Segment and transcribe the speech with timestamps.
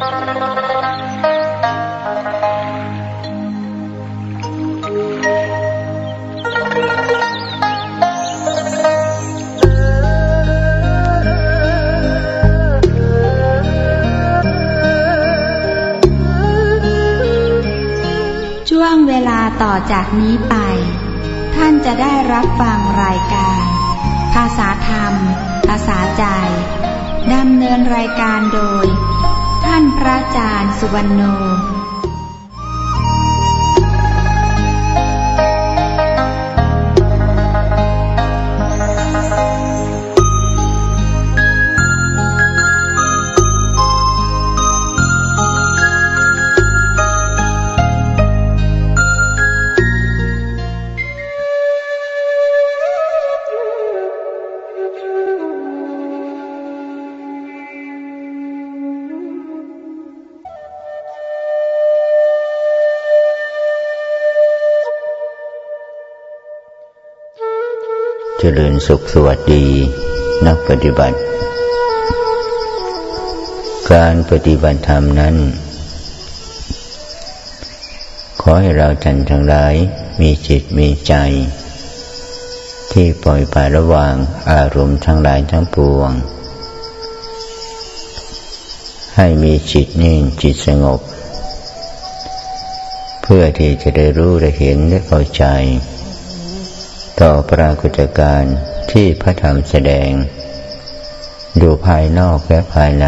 [0.00, 0.06] ช่ว
[18.94, 20.54] งเวลาต่อจากนี้ไป
[21.54, 23.62] ท่านจะได้รับฟังรายการ
[24.34, 25.14] ภาษาธรรม
[25.66, 26.24] ภาษาใจ
[27.34, 28.86] ดำเนินรายการโดย
[29.72, 31.22] ท่านพระอาจารย์สุวรรณโน
[68.58, 69.66] ริญสุขสวัสดี
[70.46, 71.18] นักปฏิบัติ
[73.92, 75.36] การปฏิบัติธรรมนั้น
[78.40, 79.74] ขอให้เราท่านทั้งหลาย
[80.20, 81.14] มีจิตมีใจ
[82.92, 84.14] ที่ปล่อยปละระวาง
[84.52, 86.10] อารมณ์ทั้งหลายทั้งปวง
[89.16, 91.00] ให้มีจิตนิ่งจิตสงบ
[93.22, 95.44] เพื่อที่จะได้รู้ได้เห็นได้เข้าใจ
[97.26, 98.54] ต่อปรากฏการณ์
[98.92, 100.10] ที่พระธรรมแสดง
[101.60, 103.06] ดูภายนอกและภายใน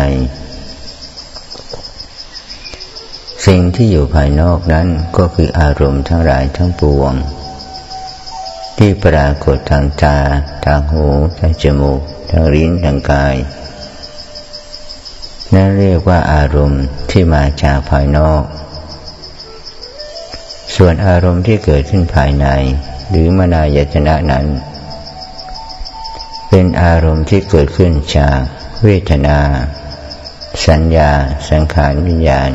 [3.47, 7.13] สิ่งที่อยู่ภายนอกนั้นก็คืออารมณ์ทั้งหลายทั้งปวง
[8.79, 10.19] ที่ปรากฏทางตา
[10.65, 11.07] ทางหู
[11.39, 13.37] ทางจมูกทางลิ้นทางกาย
[15.55, 18.43] นั่นเรียกว่าอารมณ์ที่มาจากภายนอก
[20.77, 22.49] ส่วนอารมณ์ที่เกิดขึ้นภายใน
[23.13, 24.47] หรือมนายตนะนั้น
[26.49, 28.39] เป็นอารมณ์ที่เกิดขึ้นจาก
[28.85, 29.39] เวทนา
[30.67, 31.11] สัญญา
[31.51, 32.51] สังขารวิญญาณ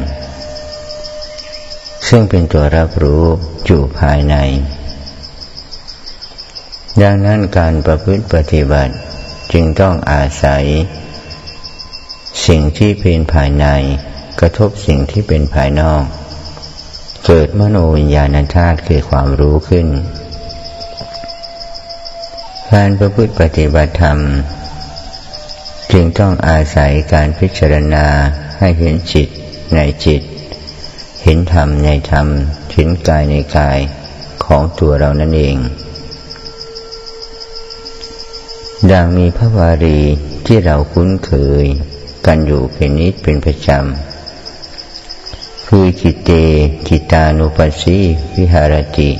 [2.07, 3.23] ซึ่งเป็นตัวรับรู้
[3.65, 4.35] อยู่ภายใน
[7.01, 8.93] ดังนั้นการประพฤติปฏิบัติ
[9.53, 10.63] จึงต้องอาศัย
[12.47, 13.65] สิ่งที่เป็นภายใน
[14.39, 16.03] กระทบสิ่งที่เป็นภายนอก
[17.25, 19.87] เกิดมโนวิญญาณธาตุคือความรู้ขึ้น
[22.75, 24.19] การประพฤติปฏิบัติธรรม
[25.91, 28.05] จึงต้องอาศัยการพิจารณา
[28.59, 29.27] ให้เห็นจิต
[29.75, 30.21] ในจิต
[31.23, 32.27] เห็นธรรมในธรรม
[32.73, 33.79] เห็นกายในกาย
[34.45, 35.57] ของตัวเรานั่นเอง
[38.91, 39.99] ดังมีพระวารี
[40.45, 41.31] ที่เราคุ้นเค
[41.63, 41.65] ย
[42.25, 46.31] กันอยู่เป็นนิดเป็นประจำ คือจิตเต
[46.87, 47.97] จิตานุปัสสี
[48.35, 49.11] วิหารติ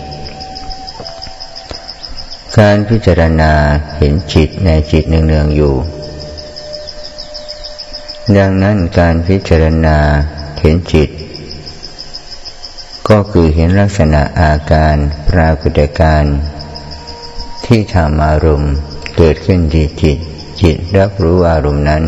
[2.63, 3.53] การพิจารณา
[3.97, 5.75] เห็นจิตในจิตเนืองๆอยู่
[8.37, 9.97] ดังนั้นการพิจารณา
[10.59, 11.09] เห็นจิต
[13.09, 14.95] ก็คือเห็นลักษณะอาการ
[15.29, 16.23] ปรากฏการ
[17.65, 18.73] ที่ทำอารมณ์
[19.17, 20.17] เกิดขึ้นที่จิต
[20.61, 22.03] จิตรับรู้อารมณ์นั้น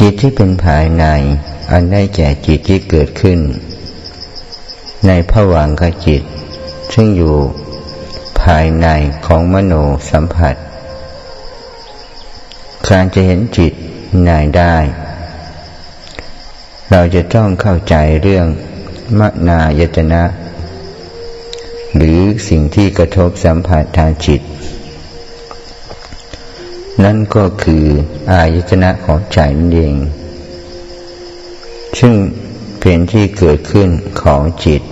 [0.00, 1.04] จิตที่เป็นภายใน
[1.70, 3.38] อันได้แก่จิตที่เกิดขึ้น
[5.06, 6.22] ในผวังขจิต
[6.94, 7.36] ซึ่งอยู่
[8.40, 8.86] ภายใน
[9.26, 9.74] ของมโน
[10.10, 10.54] สัมผัส
[12.88, 13.72] การจะเห็นจิต
[14.24, 14.76] ในได้
[16.90, 18.46] เราจะต้องเข้าใจเรื่อง
[19.18, 20.22] มนายตนะ
[21.96, 24.40] หรือสิ่งที่กระทบสัมผัสทางจิต
[27.04, 27.84] นั่นก็คือ
[28.32, 29.96] อายตนะของใจนั่นเอง
[32.00, 32.14] ซึ่ง
[32.80, 33.88] เป็นที่เกิดขึ้น
[34.22, 34.82] ของจิต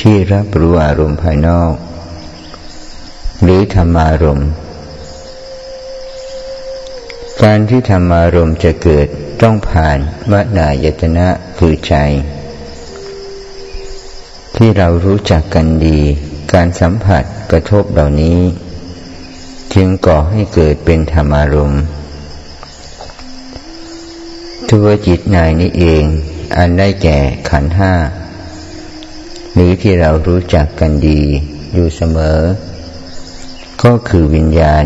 [0.00, 1.74] ที่รับรู้อารมณ์ภายนอก
[3.42, 4.50] หรือธรรมารมณ์
[7.42, 9.06] การที่ธรรมารมณ์จะเกิด
[9.42, 9.98] ต้องผ่าน
[10.32, 11.28] วนายตนะ
[11.58, 11.94] คือใจ
[14.56, 16.00] ที่เรารู้จักกันดี
[16.52, 18.40] การสัมผัสกระทบเหล่านี้
[19.74, 21.82] จึงก่อให้เกิดเป็นธรรมารมณ์
[24.70, 26.04] ตัวจิตนายนี้เอง
[26.56, 27.18] อันได้แก่
[27.50, 27.92] ขันห้า
[29.54, 31.20] หรือที่เรารู้จักกันดี
[31.72, 32.38] อยู่เสมอ
[33.82, 34.84] ก็คือวิญญาณ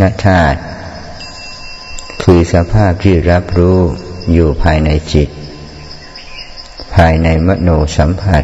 [0.00, 0.58] นธาตุ
[2.22, 3.78] คือสภาพที่รับรู้
[4.32, 5.28] อยู่ภายในจิต
[6.94, 8.42] ภายในมโนสัมผัส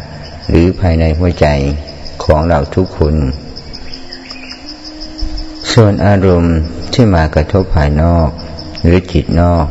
[0.49, 1.47] หรือภายในหัวใจ
[2.23, 3.15] ของเราทุกคน
[5.73, 6.57] ส่วนอารมณ์
[6.93, 8.29] ที่มากระทบภายนอก
[8.83, 9.67] หรือจิตนอก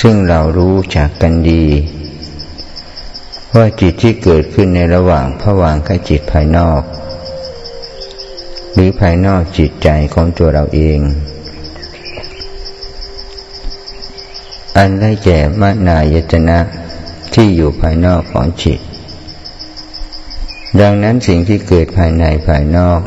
[0.00, 1.64] ซึ่งเรารู้จักกันดี
[3.56, 6.82] ว่าจิตที่เกิดขึ้นในระหว่างผวางกับจิตภายนอก
[8.72, 11.00] หรือภายนอกจิตใจของตัวเราเอง
[14.76, 16.58] อันได้แก่มานายตนะ
[17.34, 18.78] ที่อยู่ภายนอกของจิต
[20.80, 23.00] ดังนั้นสิ่งที่เกิดภายในภายนอก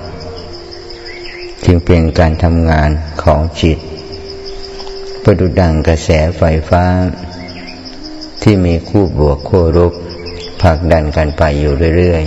[1.65, 2.89] จึงเป็นการทำงาน
[3.23, 3.77] ของจิต
[5.23, 6.85] ประดุดังกระแสไฟฟ้า
[8.41, 9.93] ที่มีคู่บวกคู่ลบ
[10.61, 12.23] ผลักดันกันไปอยู่เรื่อย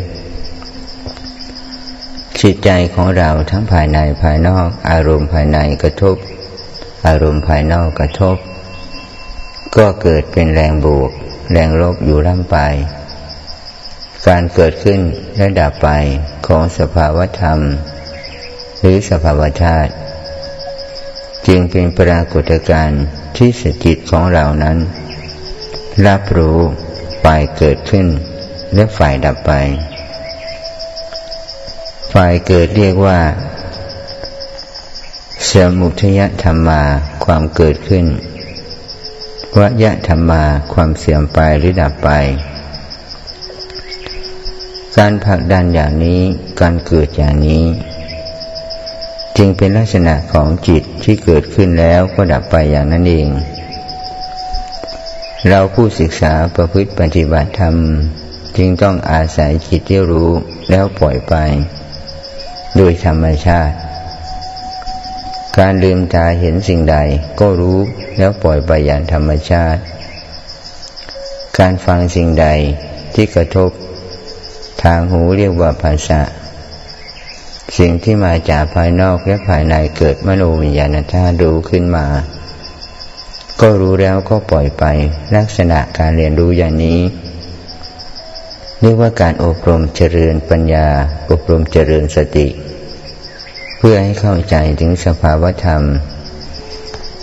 [1.63, 6.17] ๆจิตใจของเราทั้งภายในภายนอก อารมณ์ภายในกระทบ
[7.07, 8.37] อารมณ์ภายนอกกระทบ
[9.77, 11.11] ก็เกิดเป็นแรงบวก
[11.53, 12.59] แรงลบอยู่ร่ำไป
[14.29, 15.01] การเกิดขึ้น
[15.37, 15.89] และดับไป
[16.47, 17.59] ของสภาวธรรม
[18.81, 19.91] หรือสภาวธาตุ
[21.47, 23.03] จึงเป็นปรากฏการณ์
[23.37, 24.77] ที่สจิตของเรานั้น
[26.07, 26.59] รับรู้
[27.23, 28.07] ฝ่ายเกิดขึ้น
[28.75, 29.53] และฝ่ายดับไป
[32.13, 33.19] ฝ่ายเกิดเรียกว่า
[35.51, 36.83] สมุทยธรรมา
[37.25, 38.07] ความเกิดขึ้น
[39.61, 40.43] วยะธรรมา
[40.73, 42.11] ความเสื่อมไปหรือดับไป
[44.99, 46.21] การผลักดันอย่างนี้
[46.61, 47.65] การเกิดอย่างนี้
[49.37, 53.29] จึงเป็นลักษณะของจิตที่เกิดขึ้นแล้วก็ดับไปอย่างนั้นเอง
[55.49, 57.77] เราผู้ศึกษาประพฤติปฏิบัติธรรม
[58.57, 60.31] จึงต้องอาศัยจิตที่รู้
[60.71, 61.35] แล้วปล่อยไป
[62.77, 63.75] โดยธรรมชาติ
[65.59, 66.97] การลืมตาเห็นสิ่งใด
[67.41, 67.79] ก็รู้
[68.19, 69.81] แล้วปล่อยไปอย่างธรรมชาติ
[71.59, 72.47] การฟังสิ่งใด
[73.15, 73.71] ที่กระทบ
[74.83, 76.23] ทางหูเรียกว่าภาษา
[77.79, 82.07] สิ่งที่มาจากภายนอกและภายในเกิดมโนวิญญาณธาตุรู้ขึ้นมา
[83.67, 84.85] ก็รู้แล้วก็ปล่อยไป
[85.37, 87.01] ลักษณะการเรียนรู้อย่างนี้
[88.81, 90.87] เรียกว่าการอบรมเจริญปัญญา
[91.31, 92.47] อบรมเจริญสติ
[93.79, 95.83] เพื่อให้เข้าใจถึงสภาวธรรม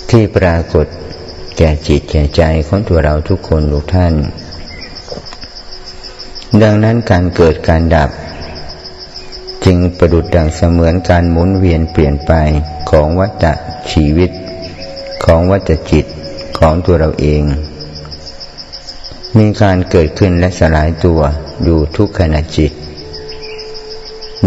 [0.09, 0.85] ที่ปรากฏ
[1.57, 4.13] แก่จิตแก่ใจของตัวเราทุกคนทุกท่าน
[6.63, 8.09] ดังนั้นการเกิดการดับ
[9.65, 12.31] จึงประดุดดังเสมือนการหมุนเวียนเปลี่ยนไป
[12.89, 13.45] ของวัฏ
[13.91, 14.29] ชีวิต
[15.25, 16.05] ของวัฏจิต
[16.59, 17.43] ของตัวเราเอง
[19.37, 21.21] มีการเกิดขึ้นและสลายตัว
[21.63, 22.71] อยู่ทุกขณะจิต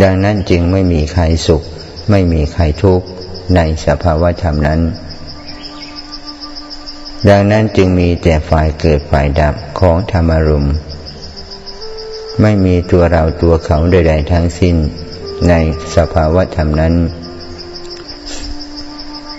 [0.02, 1.62] ดังนั้นจึงไม่มีใครสุข
[2.10, 3.06] ไม่มีใครทุกข์
[3.56, 4.80] ในสภาวะธรรมนั้น
[7.28, 10.66] ดังนั้นจึงมีแต่ฝ่ายเกิดฝ่ายดับของธรรมรุม
[12.40, 14.76] ไม่มีตัวเราตัวเขาใดๆทั้งสิ้น
[15.48, 15.54] ใน
[15.96, 16.94] สภาวะธรรมนั้น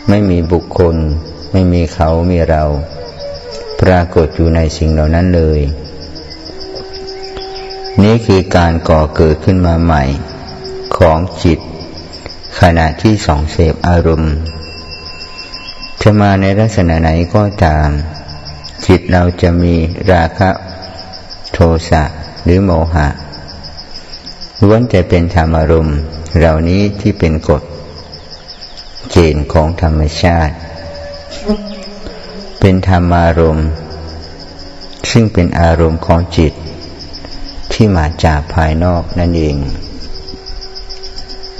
[0.10, 0.96] ไม่มีบุคคล
[1.56, 2.64] ไม่มีเขามีเรา
[3.82, 5.60] ปรากฏอยู่ในสิ่งเหล่านั้นเลย
[8.04, 10.04] นี้คือการก่อเกิดขึ้นมาใหม่
[10.98, 11.60] ของจิต
[12.60, 14.34] ขณะที่สองเสพอารมณ์
[16.02, 17.88] จะมาในลักษณะไหนก็ตาม
[18.88, 19.76] จิตเราจะมี
[20.12, 20.50] ราคะ
[21.54, 21.60] โท
[21.90, 22.04] สะ
[22.44, 23.08] หรือโมหะ
[24.62, 25.98] ล้วนจะเป็นธรรมอารมณ์
[26.38, 27.64] เหล่านี้ที่เป็นกฎ
[29.12, 30.56] เกณฑ์ของธรรมชาติ
[32.66, 33.70] เป็นธรรมารมณ์
[35.12, 36.54] ซึ่งเป็นอารมณ์ของจิต
[37.74, 39.58] ที่มาจากภายนอกนั่นเอง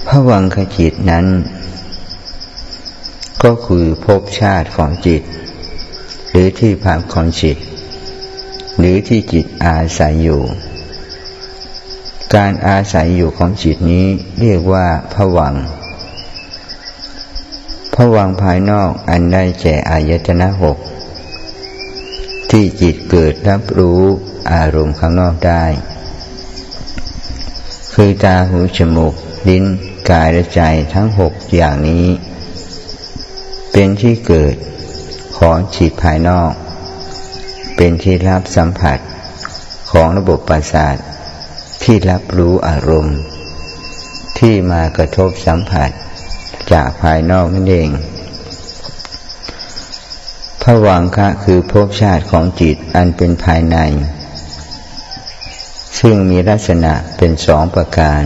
[0.08, 1.26] พระวังคจิตนั้น
[3.44, 5.22] ก็คือภพชาติของจิต
[6.30, 7.58] หรือที่พักของจิต
[8.78, 10.42] หรือที่จิตอาศัยอยู่
[12.36, 14.06] การอาศัยอยู่ของจิตนี้
[14.40, 15.56] เรียกว่าผวัง
[17.94, 20.78] ผวังภายนอกอันได้แก่อายตนะหก
[22.52, 24.02] ที่จิตเกิดรับรู้
[24.52, 25.66] อารมณ์ข้างนอกได้
[27.94, 29.14] คือตาหูจมูก
[29.48, 29.66] ลิ้น
[30.10, 30.62] กายและใจ
[30.94, 32.06] ทั้งหกอย่างนี้
[33.72, 34.56] เป็นที่เกิด
[35.38, 36.52] ของจิตภายนอก
[37.76, 38.98] เป็นที่รับสัมผัส
[39.92, 40.96] ของระบบประสาท
[41.84, 43.18] ที่รับรู้อารมณ์
[44.40, 45.90] ที่มากระทบสัมผัส
[46.74, 47.90] จากภายนอกนั่นเอง
[50.62, 53.78] พระวังคะคือภพชาติของจิตอันเป็นภายใน
[56.00, 58.24] ซึ่งมีลักษณะเป็นสองประการ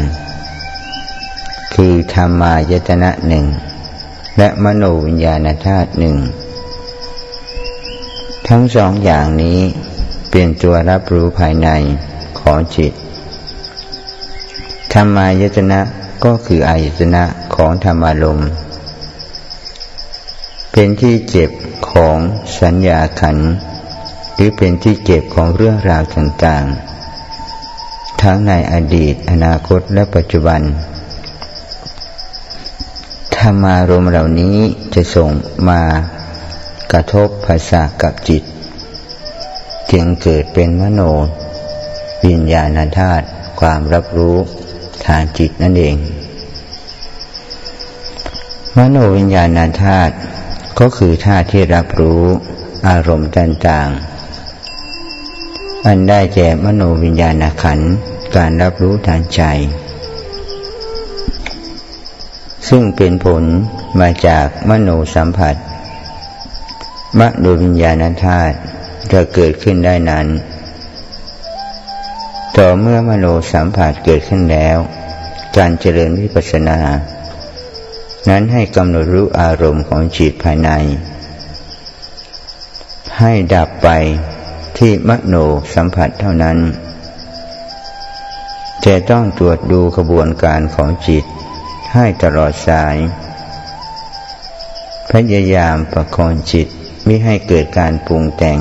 [1.76, 3.46] คือธรรมายตนะหนึ่ง
[4.38, 6.18] และมโนวิญญาณธาตุหนึ่ง
[8.48, 9.60] ทั้งสองอย่างนี้
[10.32, 11.70] เป็นตัวรับรู้ภายใน
[12.40, 12.94] ของจิต
[14.94, 15.82] ธรรมายตนะ
[16.24, 17.24] ก็คืออายตนะ
[17.56, 18.50] ของธรรมารมณ์
[20.72, 21.52] เป็นที่เจ็บ
[21.92, 22.18] ของ
[22.62, 23.38] สัญญาขัน
[24.34, 30.62] หรือเป็นที่เจ็บของเรื่องราวต่างๆ ทั้งในอดีต อนาคตและปัจจุบัน
[33.38, 34.58] ธรรมารมณ์เหล่านี้
[34.94, 35.30] จะส่ง
[35.70, 35.82] มา
[36.92, 38.44] กระทบภาษากับจิต
[39.92, 41.02] จึงเกิดเป็นมโน
[42.26, 43.26] วิญญาณธาตุ
[43.60, 44.38] ความรับรู้
[45.08, 45.96] ทางจิตนั่นเอง
[48.78, 50.14] มโนวิญญาณธาตุ
[50.80, 52.24] ก็คือธาตุที่รับรู้
[52.88, 57.80] อารมณ์ต่างๆ อันได้แก่มโนวิญญาณขัน
[58.36, 59.42] การรับรู้ทางใจ
[62.70, 63.44] ซึ่งเป็นผล
[64.00, 65.56] มาจากมโนสัมผัส
[67.20, 68.56] มโนวิญญาณธาตุ
[69.12, 70.28] จะเกิดขึ้นได้นั้น
[72.62, 74.78] ต่อเมื่อมโนสัมผัสเกิดขึ้นแล้ว
[75.58, 76.80] การเจริญวิปัสสนา
[78.30, 80.70] นั้นให้กำหนดรู้อารมณ์ของจิตภายใน
[83.20, 83.90] ให้ดับไป
[84.78, 85.36] ที่มโน
[85.76, 86.58] สัมผัสเท่านั้น
[88.86, 91.24] จะต้องตรวจดูกระบวนการของจิต
[91.94, 92.96] ให้ตลอดสาย
[95.12, 96.68] พยายามประคองจิต
[97.06, 98.60] ไมิให้เกิดการปรุงแต่ง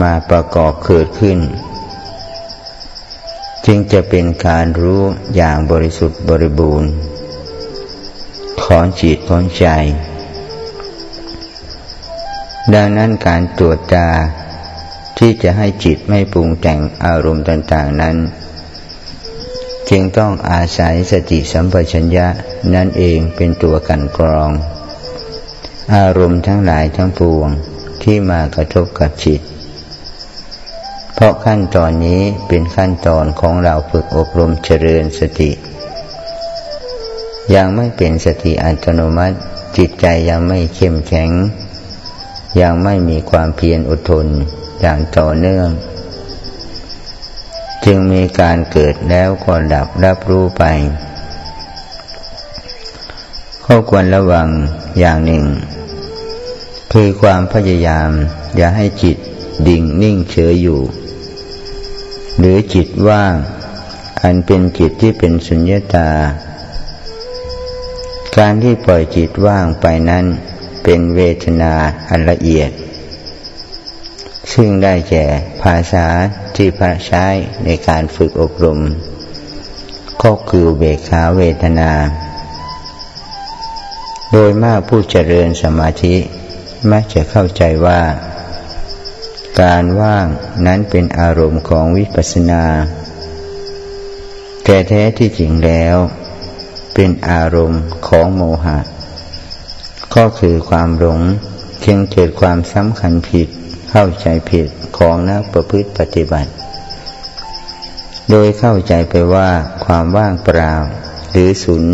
[0.00, 1.38] มาประกอบเกิดขึ้น
[3.66, 5.02] จึงจะเป็นการรู้
[5.36, 6.90] อย่างบริสุทธิ์บริบูรณ์
[8.64, 9.66] ของจิตของใจ
[12.74, 14.08] ดังนั้นการตรวจตา
[15.18, 18.16] ที่จะให้จิตไม่ปรุงแต่งอารมณ์ต่างๆนั้น
[19.90, 22.26] จึงต้องอาศัยสติสัมปชัญญะ
[22.74, 24.50] นั่นเองเป็นตัวกันกรอง
[25.94, 27.48] อารมณ์ทั้งหลายทั้งปวง
[28.02, 29.40] ที่มากระทบกับจิต
[31.18, 35.50] เพราะขั้นตอนนี้เป็นขั้นตอนของเราฝึกอบรมเจริญสติ
[37.54, 39.36] ยังไม่เป็นสติอัตโนมัติ
[39.76, 41.30] จิตใจยังไม่เข้มแข็ง
[42.60, 44.26] ยังไม่มีความเพียรอดทน
[44.80, 45.68] อย่างต่อเนื่อง
[47.84, 50.64] จึงมีการเกิดแล้วก็ดับรับรู้ไป
[53.64, 54.48] ข้อควรระวัง
[54.98, 55.44] อย่างหนึ่ง
[56.92, 58.10] คือความพยายาม
[58.56, 59.16] อย่าให้จิต
[59.68, 60.80] ดิ่งนิ่งเฉยอยู่
[62.38, 63.34] หรือจิตว่าง
[64.22, 66.10] อันเป็นจิตที่เป็นสุญญตา
[68.36, 70.24] การที่ปล่อยจิตว่างไปนั้น
[70.82, 71.74] เป็นเวทนา
[72.08, 72.70] อันละเอียด
[74.52, 75.24] ซึ่งได้แก่
[75.62, 76.06] ภาษา
[76.56, 77.26] ที่พระใช้
[77.64, 78.80] ในการฝึกอบรม
[80.22, 81.92] ก็คือเบขาเวทนา
[84.32, 86.16] โดยมากผู้เจริญสมาธิ
[86.90, 88.00] มักจะเข้าใจว่า
[89.62, 90.26] การว่าง
[90.66, 92.64] นั้นเป็นอารมณ์ของวิปัสสนา
[94.64, 95.96] แต่แท้ที่จริงแล้ว
[96.94, 98.78] เป็นอารมณ์ของโมหะ
[100.14, 101.20] ก็คือความหลง
[101.80, 103.48] เพียงเกิดความสำคัญผิด
[103.90, 104.66] เข้าใจผิด
[104.98, 106.50] ของนักประพฤติปฏิบัติ
[108.30, 109.50] โดยเข้าใจไปว่า
[109.84, 110.74] ความว่างเปล่า
[111.30, 111.84] หรือสุญ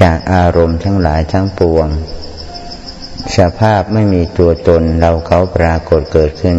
[0.00, 1.88] จากอารมณ์ทั้งหลายทั้งปวง
[3.36, 6.58] สภาพไม่มีตัวตนเราเขาปรากฏเกิดขึ้น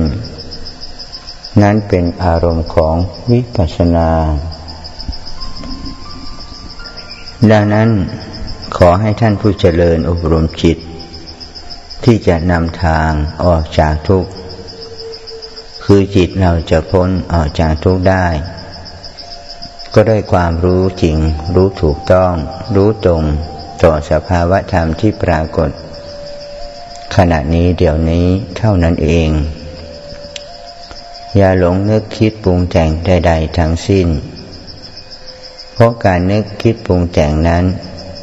[1.62, 2.96] นั้นเป็นอารมณ์ของ
[3.32, 4.10] วิปัสสนา
[7.52, 7.90] ดังนั้น
[8.78, 10.78] ขอให้ท่านผู้เจริญอบรมจิต
[12.04, 13.12] ที่จะนำทาง
[13.46, 14.30] ออกจากทุกข์
[15.84, 18.28] คือจิตเราจะพ้นออกจากทุกข์ได้
[19.94, 21.18] ก็ได้ความรู้จริง
[21.56, 22.34] รู้ถูกต้อง
[22.76, 23.24] รู้ตรง
[23.84, 25.70] ต่อสภาวะธรรมที่ปรากฏ
[27.16, 29.30] ขณะนี้เดี๋ยวนี้เท่านั้นเอง
[31.36, 34.08] อย่าหลงนึกคิดปรุงแต่งใด ๆ ทั้งสิ้น
[35.74, 37.64] เพราะการนึกคิดปรุงแต่งนั้น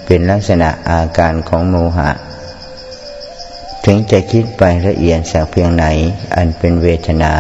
[0.05, 2.11] เป็นลักษณะอาการของโมหะ
[3.85, 5.85] ถึงจะคิดไปละเอียดสักเพียงไหน
[6.37, 7.35] อันเป็นเวทนา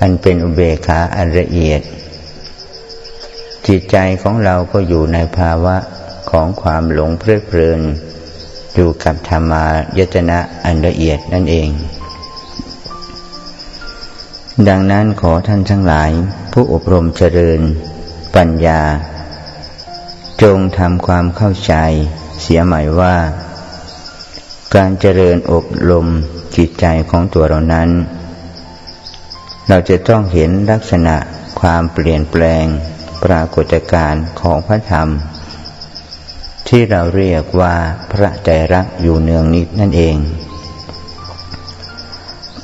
[0.00, 1.80] อันเป็นอุเบกขาอันละเอียด
[3.66, 5.76] จิตใจของเราก็อยู่ในภาวะ
[6.30, 7.80] ของความหลงเพลิดเพลิน
[8.74, 9.64] อยู่กับธรรมา
[9.98, 11.68] ยตนะอันละเอียดนั่นเอง
[14.68, 16.10] ดังนั้นขอท่านทั้งหลาย
[16.52, 17.60] ผู้อบรมเจริญ
[18.34, 18.82] ปัญญา
[20.42, 21.74] จงทำความเข้าใจ
[22.42, 23.16] เสียหมายว่า
[24.74, 26.06] การเจริญอบรม
[26.56, 27.90] จิตใจของตัวเรานั้น
[29.68, 31.16] เราจะต้องเห็นลักษณะ
[31.60, 32.64] ความเปลี่ยนแปลง
[33.24, 35.08] ปรากฏการณ์ของพระธรรม
[36.68, 37.74] ที่เราเรียกว่า
[38.12, 40.16] พระใจรักอยู่เนืองนิดนั่นเอง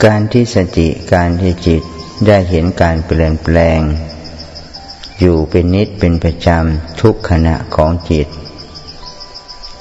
[0.04, 1.82] การที่สติการที่จิต
[2.26, 3.80] ได้เห็นการเปลี่ยนแปลง
[5.20, 8.28] อยู่เป็นนิดเป็นประจำทุกขณะของจิต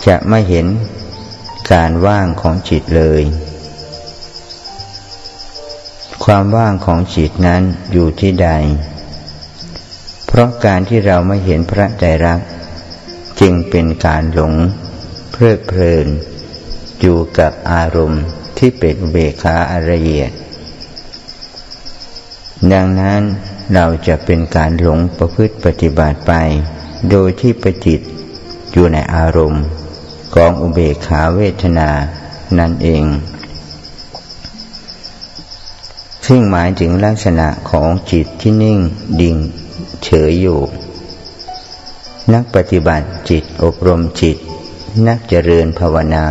[0.06, 0.68] จะไม่เห็น
[1.72, 3.24] การว่างของจิตเลย
[6.24, 7.62] ความว่างของจิตนั้น
[7.92, 8.50] อยู่ที่ใด
[10.28, 12.40] เพราะการที่เราไม่เห็นพระใจรัก
[13.40, 14.54] จึงเป็นการหลง
[15.32, 16.08] เพลิดเพลิน
[17.02, 18.24] อยู่กับอารมณ์
[18.58, 20.32] ที่เป็นเบขาอารเอียด
[22.74, 23.22] ดังนั้น
[23.74, 26.34] เราจะเป็นการหลงประพฤติปฏิบัติไป
[27.10, 28.02] โดยที่ประจิต
[28.72, 29.64] อยู่ในอารมณ์
[30.36, 31.90] ของอุเบกขาเวทนา
[32.58, 33.06] นั่นเอง
[36.28, 38.80] ซึ่งหมายถึงลักษณะของจิตที่นิ่ง
[39.22, 39.38] ดิ่ง
[40.04, 40.60] เฉยอยู่
[42.34, 44.38] นักปฏิบัติจิตอบรมจิต
[45.08, 46.26] นักเจริญภาวนา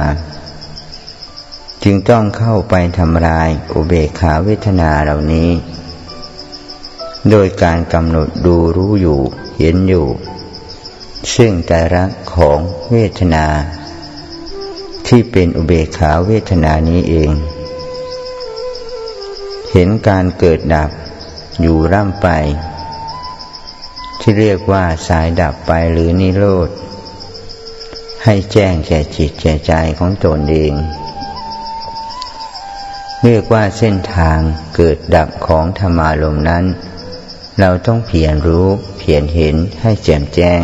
[1.84, 5.50] จึงต้องเข้าไปทำลายอุเบกขาเวทนาเหล่านี้
[7.30, 9.20] โดยการกำหนดดูรู้อยู่
[9.58, 10.06] เห็นอยู่
[11.34, 12.58] ซึ่งแต่ละของ
[12.90, 13.46] เวทนา
[15.06, 17.30] ที่เป็นอุเบกขาเวทนานี้เอง
[19.72, 20.90] เห็นการเกิดดับ
[21.60, 22.28] อยู่ร่ำไป
[24.20, 26.68] ที่เรียกว่าสายดับไปหรือนิโรธ
[28.24, 30.74] ให้แจ้งแก่จิตแก่ใจของตนเอง
[33.24, 34.38] เรียกว่าเส้นทาง
[34.74, 36.64] เกิดดับของธรรมารมนั้น
[37.60, 40.62] เราต้องเพียรรู้เพียรเห็นให้แจ่มแจ้ง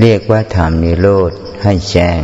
[0.00, 1.32] เรียกว่าธรรมนิโรธ
[1.62, 2.18] ให้แจ้ง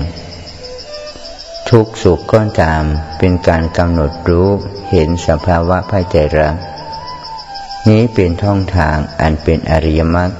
[1.70, 2.82] ทุกสุขก็ตาม
[3.18, 4.48] เป็นการกำหนดรู้
[4.90, 6.56] เห็นสภาวะภายใจรัก
[7.88, 10.30] นี้เป็นท่องทางอันเป็นอริยมรรค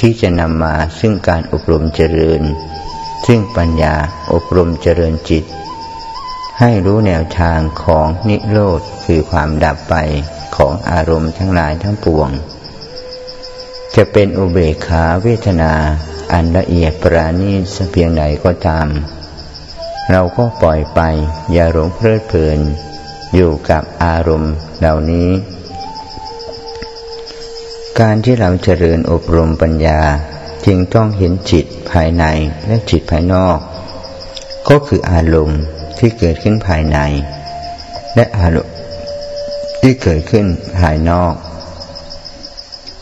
[0.00, 2.42] ที่จะนำมาซึ่งการอบรมเจริญ
[3.26, 3.94] ซึ่งปัญญา
[4.32, 5.44] อบรมเจริญจิต
[6.60, 9.94] ให้รู้แนวทางของนิโรธคือความดับไป
[10.56, 12.30] ของอารมณ์ทั้งหลายทั้งปวง
[13.94, 15.72] จะเป็นอุเบกขาเวทนา
[16.32, 18.88] อันละเอียดปราณีสเพียงไหนก็ตาม
[20.10, 21.00] เราก็ปล่อยไป
[21.52, 22.58] อย่าหลงเพลิดเพลิน
[23.34, 25.28] อยู่กับอารมณ์เหล่านี้
[27.98, 30.00] การที่เราเจริญอบรมปัญญา
[30.66, 32.24] จึงต้องเห็นจิตภายใน
[32.66, 33.58] และจิตภายนอก
[34.68, 35.60] ก็คืออารมณ์
[35.98, 36.98] ที่เกิดขึ้นภายใน
[38.14, 38.76] และอารมณ์
[39.80, 40.46] ที่เกิดขึ้น
[40.78, 41.34] ภายนอก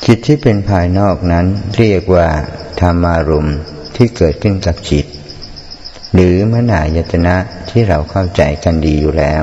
[0.07, 1.46] จิตที่เป็นภายนอกนั้น
[1.77, 2.29] เรียกว่า
[2.81, 3.57] ธรรมารมณ์
[3.96, 5.07] ที่เกิดขึ้นกับจิต
[6.14, 7.37] หรือมนายตนะ
[7.70, 9.42] ที่เราเข้าใจกันดีอยู่แล้ว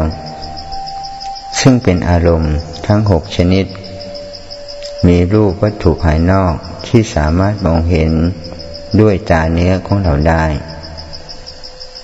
[1.60, 2.54] ซึ่งเป็นอารมณ์
[2.88, 3.66] ทั้งหกชนิด
[5.08, 6.56] มีรูปวัตถุภายนอก
[6.88, 8.12] ที่สามารถมองเห็น
[9.02, 10.46] ด้วยตาเนื้อของเราได้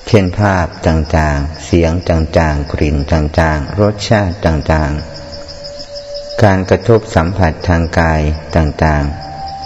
[0.08, 8.22] เช่นภาพต่างๆ เสียงต่างๆ กลิ่นต่างๆ รสชาติต่างๆ การกระทบสัมผัสทางกาย
[8.56, 9.04] ต่าง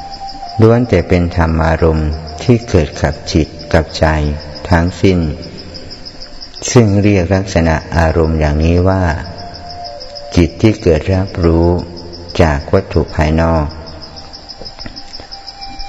[0.03, 2.09] ๆ ล้วนแต่เป็นธรรมารมณ์
[2.43, 4.05] ที่เกิดกับจิตกับใจ
[4.69, 5.19] ทั้งสิ้น
[6.71, 9.03] ซึ่งเรียกลักษณะอารมณ์อย่างนี้ว่า
[10.35, 11.67] จิตที่เกิดรับรู้
[12.41, 13.65] จากวัตถุภายนอก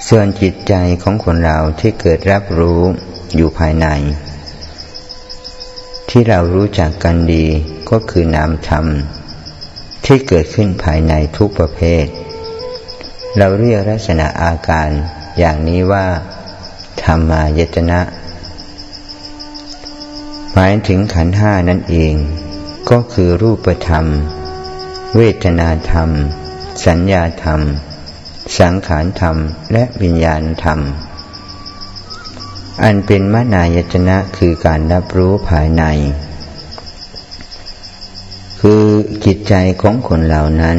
[0.07, 2.81] ส่วนจิตใจของคนเราที่เกิดรับรู้
[3.35, 3.87] อยู่ภายใน
[6.09, 7.45] ที่เรารู้จักกันดี
[7.89, 8.85] ก็คือนามธรรม
[10.05, 12.05] ที่เกิดขึ้นภายในทุกประเภท
[13.37, 14.89] เราเรียกลักษณะอาการ
[15.39, 16.05] อย่างนี้ว่า
[17.03, 17.99] ธรรมายตนะ
[20.53, 22.13] หมายถึงขันห้านั่นเอง
[22.89, 24.05] ก็คือรูปธรรม
[25.15, 26.09] เวทนาธรรม
[26.85, 27.61] สัญญาธรรม
[28.59, 29.37] สังขารธรรม
[29.73, 30.79] และวิญญาณธรรม
[32.83, 35.83] อันเป็นมนายตนะคือการรับรู้ภายใน
[38.61, 38.83] คือ
[39.25, 40.77] จิตใจของคนเหล่านั้น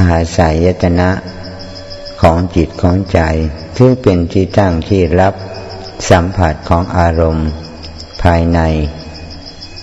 [0.00, 1.10] อาศัยยตนะ
[2.20, 3.20] ของจิตของใจ
[3.76, 5.34] ที่เป็นที่ตั้งที่รับ
[6.10, 7.48] สัมผัสของอารมณ์
[8.22, 8.60] ภายใน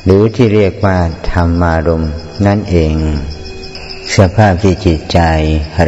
[0.04, 0.97] หรือที่เรียกว่า
[1.32, 2.13] ธรรมารมณ์
[2.46, 2.96] นั่นเอง
[4.17, 5.19] สภาพที่จิตใจ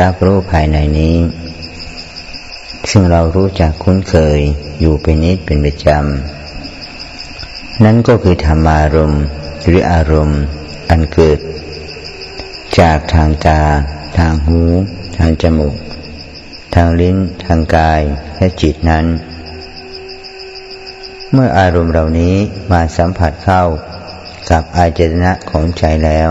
[0.01, 1.17] รับรู้ภายในนี้
[2.89, 4.39] ซึ่งเรารู้จักคุ้นเคย
[4.79, 9.13] อยู่เป็นนิดเป็นประจำ นั่นก็คือธรรมารม
[9.63, 10.41] หรืออารมณ์
[10.89, 11.39] อันเกิด
[12.79, 13.61] จากทางตา
[14.17, 14.61] ทางหู
[15.17, 15.75] ทางจมูก
[16.75, 18.01] ทางลิ้น ทางกาย
[18.37, 19.05] และจิตนั้น
[21.31, 22.35] เมื่ออารมณ์เหล่านี้
[22.71, 23.63] มาสัมผัสเข้า
[24.49, 26.29] กับอาจนะของใจแล้ว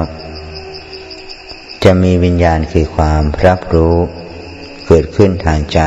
[1.85, 3.97] จะมีวิญญาณคือความรับรู้
[4.87, 5.81] เกิดขึ้นทางใจ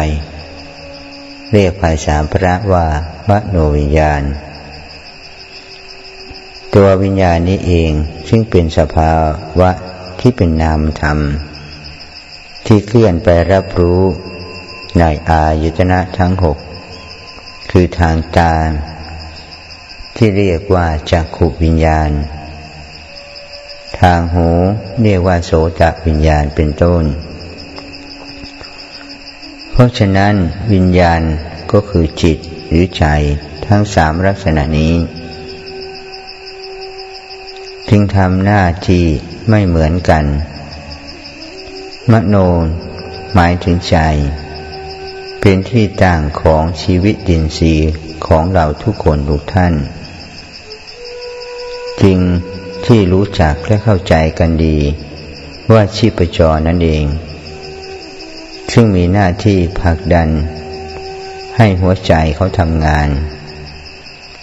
[1.51, 2.87] เรียกภาษาพระว่า
[3.29, 4.21] มโนวิญญาณ
[6.75, 7.91] ตัววิญญาณนี้เอง
[8.29, 9.13] ซึ่งเป็นสภา
[9.59, 9.71] วะ
[10.19, 11.19] ที่เป็นนามธรรม
[12.65, 14.01] ที่เคลื่อนไปรับรู้
[14.99, 16.57] ในอายตนะทั้งหก
[17.71, 18.53] คือทางตา
[20.17, 22.11] ที่เรียกว่าจักขุวิญญาณ
[23.99, 24.49] ทางหู
[25.01, 27.03] เรียกว่าโสตวิญญาณเป็นต้น
[29.71, 30.33] เพราะฉะนั้น
[30.73, 31.21] วิญญาณ
[31.71, 33.05] ก็คือจิตหรือใจ
[33.67, 34.95] ทั้งสามลักษณะนี้
[37.89, 39.05] จึงทำหน้าที่
[39.49, 40.25] ไม่เหมือนกัน
[42.11, 42.35] มโน
[43.35, 43.97] หมายถึงใจ
[45.41, 47.73] เป็นที่ตั้งของชีวิตดินสี
[48.25, 49.75] ของเราทุกคนทุกท่าน
[52.03, 52.19] จริง
[52.85, 54.77] ที่รู้จักและเข้าใจกันดี
[55.71, 57.05] ว่าชีพจรนั่นเอง
[58.71, 60.29] ซึ่งมีหน้าที่ผลักดัน
[61.57, 63.09] ให้หัวใจเขาทำงาน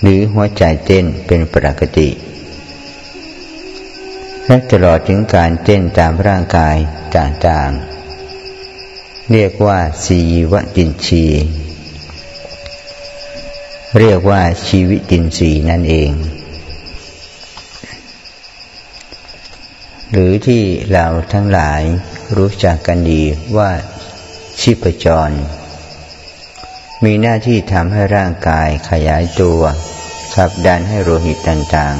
[0.00, 2.08] หรือหัวใจเต้นเป็นปกติ
[4.46, 6.76] และตลอดถึงการเต้นตามร่างกาย
[7.16, 10.20] ต่างๆ เรียกว่าสี
[10.52, 11.24] วจินชี
[13.98, 16.12] เรียกว่าชีวิตินทรีย์นั่นเอง
[20.16, 21.82] หรือที่เราทั้งหลาย
[22.36, 23.22] รู้จักกันดี
[23.56, 23.70] ว่า
[24.60, 25.30] ชีพจร
[27.04, 29.60] มีหน้าที่ทำให้ร่างกายขยายตัว
[30.34, 31.96] ขับดันให้โลหิตต่าง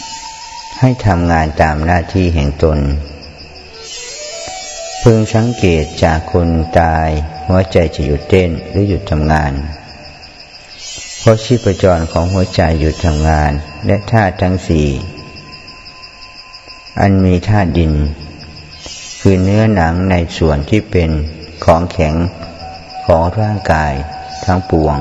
[0.00, 2.78] ๆ ให้ทำงานตามหน้าที่แห่งตน
[5.02, 6.48] พึงสังเกตจากคน
[6.80, 7.08] ตาย
[7.48, 9.52] หัวใจจะหยุดเต้นหรือหยุดทำงาน
[11.20, 13.52] เพราะชีพจรของหัวใจหยุดทำงาน
[13.86, 14.88] และธาตุทั้งสี่
[17.00, 17.92] อันมีธาตุดิน
[19.20, 21.10] คือเนื้อหนังในส่วนที่เป็น
[21.64, 22.14] ของแข็ง
[23.06, 23.92] ของร่างกาย
[24.44, 24.98] ทั้งปวง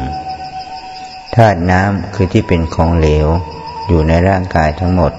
[1.35, 3.27] ธาตุน้ำคือที่เป็นของเหลว
[3.88, 5.13] อยู่ในร่างกายทั้งหมด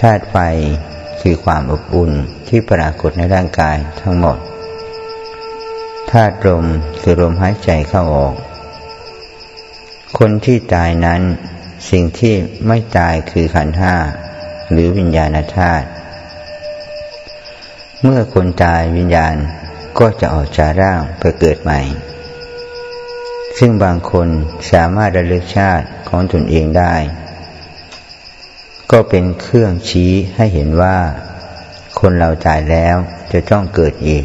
[0.00, 0.36] ธาตุไฟ
[1.20, 2.12] คือความอบอุ่น
[2.48, 4.38] ที่ปรากฏในร่างกายทั้งหมด
[6.10, 6.64] ธาตุลม
[7.00, 8.34] คือลมหายใจเข้าออก
[10.18, 11.22] คนที่ตายนั้น
[11.90, 12.34] สิ่งที่
[12.66, 13.94] ไม่ตายคือขันห้า
[14.72, 15.86] หรือวิญญาณธาตุ
[18.02, 19.34] เมื่อคนตายวิญญาณ
[19.98, 21.80] ก็จะออกจากร่างไปเกิดใหม่
[23.58, 24.28] ซึ่งบางคน
[24.72, 26.94] สามารถระลึกชาติของตนเองได้
[28.90, 30.98] ก็เป็นเครื่องชี้ให้เห็นว่า
[32.00, 32.96] คนเราตายแล้ว
[33.32, 34.24] จะต้องเกิดอีก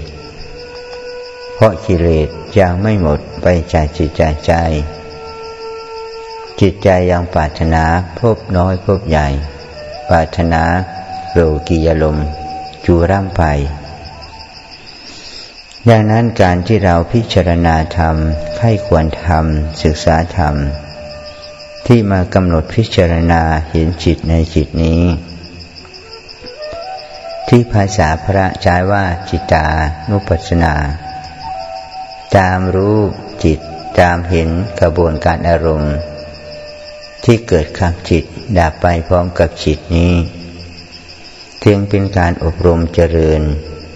[1.54, 2.28] เพราะกิเลส
[2.60, 4.54] ยังไม่หมดไปจากจิตใจใจ
[6.60, 7.84] จิตใจยังปรารถนา
[8.20, 9.28] พบน้อยพบใหญ่
[10.10, 10.64] ปรารถนา
[11.32, 12.18] โลกียลม
[12.86, 13.44] จูร่ำไป
[15.90, 18.16] ดังนั้นการที่เราพิจารณาธรรม
[18.62, 20.56] ให้ควรทำศึกษาธรรม
[21.86, 25.04] ที่มากำหนดพิจารณาเห็นจิตในจิตนี้
[27.48, 29.68] ที่ภาษาพระใช้ว่าจิตา
[30.10, 30.76] นุปัสสนา
[32.36, 33.00] ตามรู้
[33.44, 33.60] จิต
[34.00, 35.96] ตามเห็นกระบวนการอารมณ์
[37.26, 38.24] ที่เกิดขับจิต
[38.58, 40.14] ดับไปพร้อมกับจิตนี้
[41.66, 43.42] จึงเป็นการอบรมเจริญ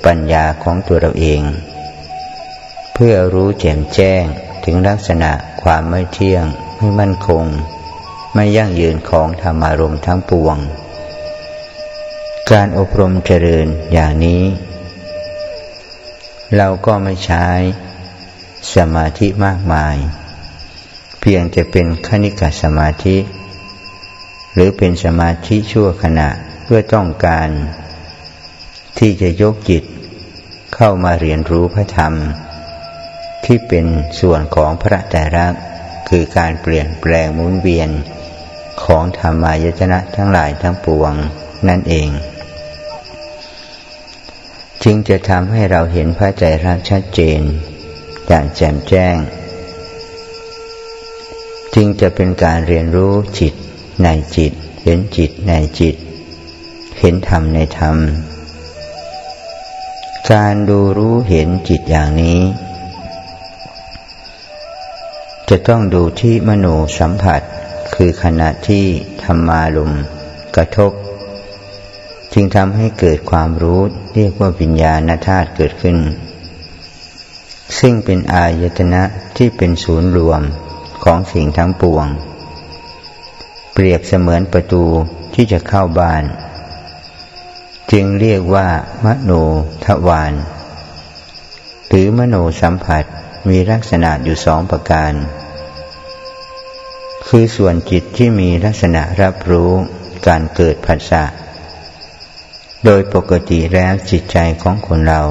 [0.06, 1.42] ปัญญาของตัวเราเอง
[2.94, 4.24] เพื่อรู้แจ่มแจ้ง
[4.66, 6.46] ถึงลักษณะความไม่เที่ยง
[6.78, 7.46] ไม่มั่นคง
[8.34, 10.58] ไม่ยั่งยืนของธรรมารมทั้งปวง
[12.52, 14.44] การอบรมเจริญอย่างนี้
[16.56, 17.46] เราก็ไม่ใช้
[18.74, 19.96] สมาธิมากมาย
[21.22, 23.18] เพียงจะเป็นคณิกสมาธิ
[24.54, 26.30] หรือเป็นสมาธิชั่วขณะ
[26.64, 27.50] เพื่อต้องการ
[28.98, 29.84] ที่จะยกจิต
[30.76, 32.14] เข้ามาเรียนรู้พระธรรม
[33.46, 33.86] ที่เป็น
[34.20, 35.54] ส่วนของพระแต่รัก
[36.10, 37.90] คือการเปลี่ยนแปลงมุนเวียน
[38.84, 41.14] ของธรรมายตนะทั้งหลายทั้งปวง
[41.68, 42.10] นั่นเอง
[44.84, 47.42] จึงจะทำให้เราเห็นพระใจรักชัดเจน
[48.28, 49.16] อย่างแจ่มแจ้ง
[51.76, 53.54] จึงจะเป็นการเรียนรู้จิต
[54.04, 54.52] ในจิต
[54.84, 55.96] เห็นจิตในจิต
[57.00, 57.96] เห็นธรรมในธรรม
[60.32, 62.40] การดูรู้เห็นจิตอย่างนี้
[65.50, 66.68] จะต้องดูที่มโน
[67.00, 67.42] สัมผัส
[67.96, 68.86] คือขณะที่
[69.24, 69.92] ธรรมาลม
[70.56, 70.92] กระทบ
[72.34, 73.82] จึงทำให้เกิดความรู้
[74.14, 75.98] เรียกว่าวิญญาณธาตุเกิดขึ้น
[77.80, 79.04] ซึ่งเป็นอายตนะ
[79.38, 80.42] ที่เป็นศูนย์รวม
[81.04, 82.08] ของสิ่งทั้งปวง
[83.74, 84.84] เปรียบเสมือนประตู
[85.34, 86.24] ที่จะเข้าบ้าน
[87.92, 88.68] จึงเรียกว่า
[89.06, 89.32] มโน
[89.86, 90.34] ทวาร
[91.88, 93.04] หรือมโนสัมผัส
[93.50, 95.14] มีลักษณะอยู่สองประการ
[97.28, 99.72] คือส่วนจิตที่มีลักษณะรับรู้
[100.28, 101.24] การเกิดผัสสะ
[102.86, 105.22] โดยปกติแล้วจิตใจของคนเรา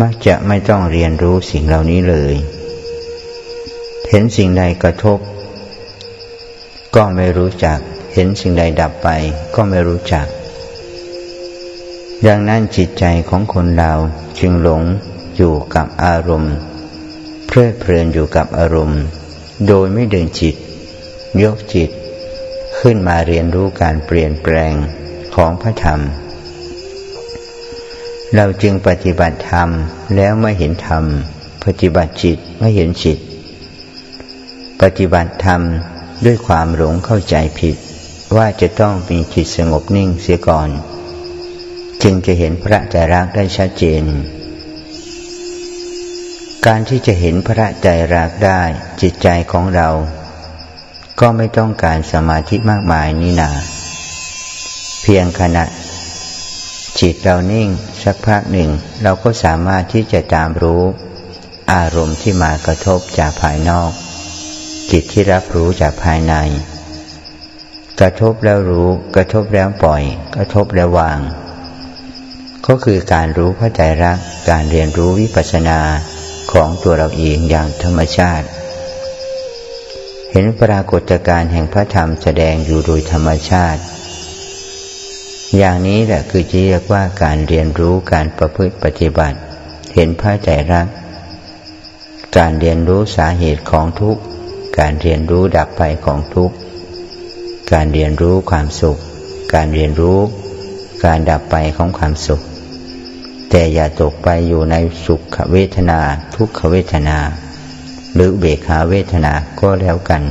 [0.00, 2.34] มักจะไม่ต้องเรียนรู้สิ่งเหล่านี้เลย
[4.16, 5.18] ห็นสิ่งใดกระทบ
[6.96, 7.78] ก็ไม่รู้จัก
[8.14, 9.08] เห็นสิ่งใดดับไป
[9.54, 10.26] ก็ไม่รู้จัก
[12.26, 13.92] ดังนั้นจิตใจของคนเรา
[14.38, 14.82] จึงหลง
[15.36, 16.54] อยู่กับอารมณ์
[17.46, 19.00] เพลิดเพลินอยู่กับอารมณ์
[19.66, 20.54] โดยไม่ดึงจิต
[21.42, 21.90] ยกจิต
[22.78, 24.72] ขึ้นมาเรียนรู้การเปลี่ยนแปลง
[25.34, 26.00] ของพระธรรม
[28.34, 29.68] เราจึงปฏิบัติธรรม
[30.16, 31.04] แล้วไม่เห็นธรรม
[31.64, 33.18] ปฏิบัติจิตไม่เห็นจิต
[34.80, 35.62] ปฏิบัติธรรม
[36.24, 37.76] ด้วยความหลงเข้าใจผิด
[38.36, 40.68] ว่าจะต้องมีจิตสงบนิ่งเสียก่อน
[42.02, 44.04] จึงจะเห็นพระใจรักได้ชัดเจน
[46.66, 48.62] การที่จะเห็นพระใจรักได้
[49.00, 49.88] จิตใจของเรา
[51.20, 53.50] ก็ไม่ต้องการสมาธิมากมายนี่นา
[55.02, 55.64] เพียงขณะ
[57.00, 57.68] จิตเรานิ่ง
[58.02, 58.70] สักพักหนึ่ง
[59.02, 60.82] เราก็สามารถที่จะตามรู้
[61.72, 63.92] อารมณ์ที่มากระทบจากภายนอก
[64.90, 66.34] จิตที่รับรู้จากภายใน
[68.00, 70.02] กระทบแล้วรู้ กระทบแล้วปล่อย
[70.36, 71.18] กระทบแล้ววาง
[72.66, 74.18] ก็คือการรู้เข้าใจรัก
[74.50, 75.80] การเรียนรู้วิปัสสนา
[76.52, 78.46] ของตัวเราเองอย่างธรรมชาติ
[80.30, 83.80] เห็นปรากฏการณ์แห่งพระธรรมแสดงอยู่โดยธรรมชาติ
[85.56, 89.38] อย่างนี้แหละคือจะเรียกว่าการเรียนรู้การประพฤติปฏิบัติ
[89.94, 90.86] เห็นพระใจรัก
[92.36, 94.22] การเรียนรู้สาเหตุของทุกข์
[94.78, 96.56] การเรียนรู้ดับไปของทุกข์
[97.72, 98.98] การเรียนรู้ความสุข
[99.54, 100.18] การเรียนรู้
[101.04, 102.40] การดับไปของความสุข
[103.50, 106.00] แต่อย่าตกไปอยู่ในสุขเวทนา
[106.34, 107.18] ทุกขเวทนา
[108.14, 110.22] หรือเบขาเวทนาก็แล้วกัน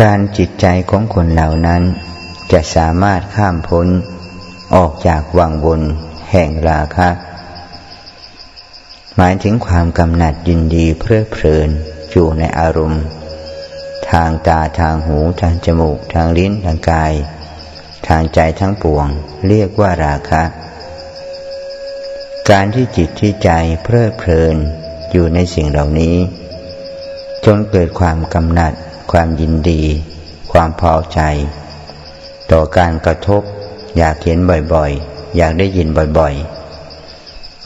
[0.00, 1.82] การจิตใจของคนเหล่านั้น
[2.52, 3.86] จะสามารถข้ามพ้น
[4.74, 5.82] ออกจากวังวน
[6.30, 7.08] แห่งราคะ
[9.16, 11.68] หมายถึงความกำหนัดยินดีเพลิดเพลิน
[12.10, 13.04] อยู่ในอารมณ์
[14.10, 17.12] ทางตาทางหูทางจมูก ทางลิ้นทางกาย
[18.08, 19.06] ทางใจทั้งปวง
[19.48, 20.42] เรียกว่าราคะ
[22.50, 23.50] การที่จิตที่ใจ
[23.82, 24.56] เพลิดเพลิน
[25.12, 26.16] อยู่ในสิ่งเหล่านี้
[27.44, 28.72] จนเกิดความกำหนัด
[29.12, 29.82] ความยินดี
[30.52, 31.20] ความพอใจ
[32.52, 33.42] ต่อการกระทบ
[33.96, 34.38] อยากเห็น
[34.74, 36.61] บ่อยๆ อยากได้ยินบ่อยๆ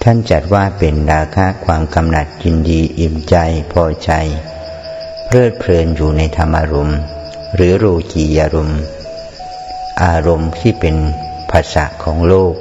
[0.09, 3.37] ท่านจัดว่าเป็นราคะความกำหนัดยินดีอิ่มใจ
[3.73, 4.11] พอใจ
[5.27, 6.99] เพลิดเพลินอยู่ในธรรมารมณ์
[7.55, 8.81] หรือรูจียารมณ์
[10.03, 10.97] อารมณ์ที่เป็น
[11.51, 12.55] ภาษาของโลก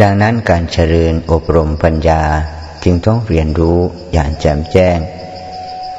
[0.00, 2.22] ดังนั้นการเจริญอบรมปัญญา
[2.82, 3.78] จึงต้องเรียนรู้
[4.12, 4.98] อย่างแจ่มแจ้ง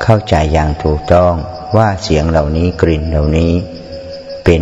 [0.03, 1.33] เข้าใจอย่างถูกต้อง
[1.77, 3.53] ว่าเสียงเหล่านี้กลิ่นเหล่านี้
[4.45, 4.61] เป็น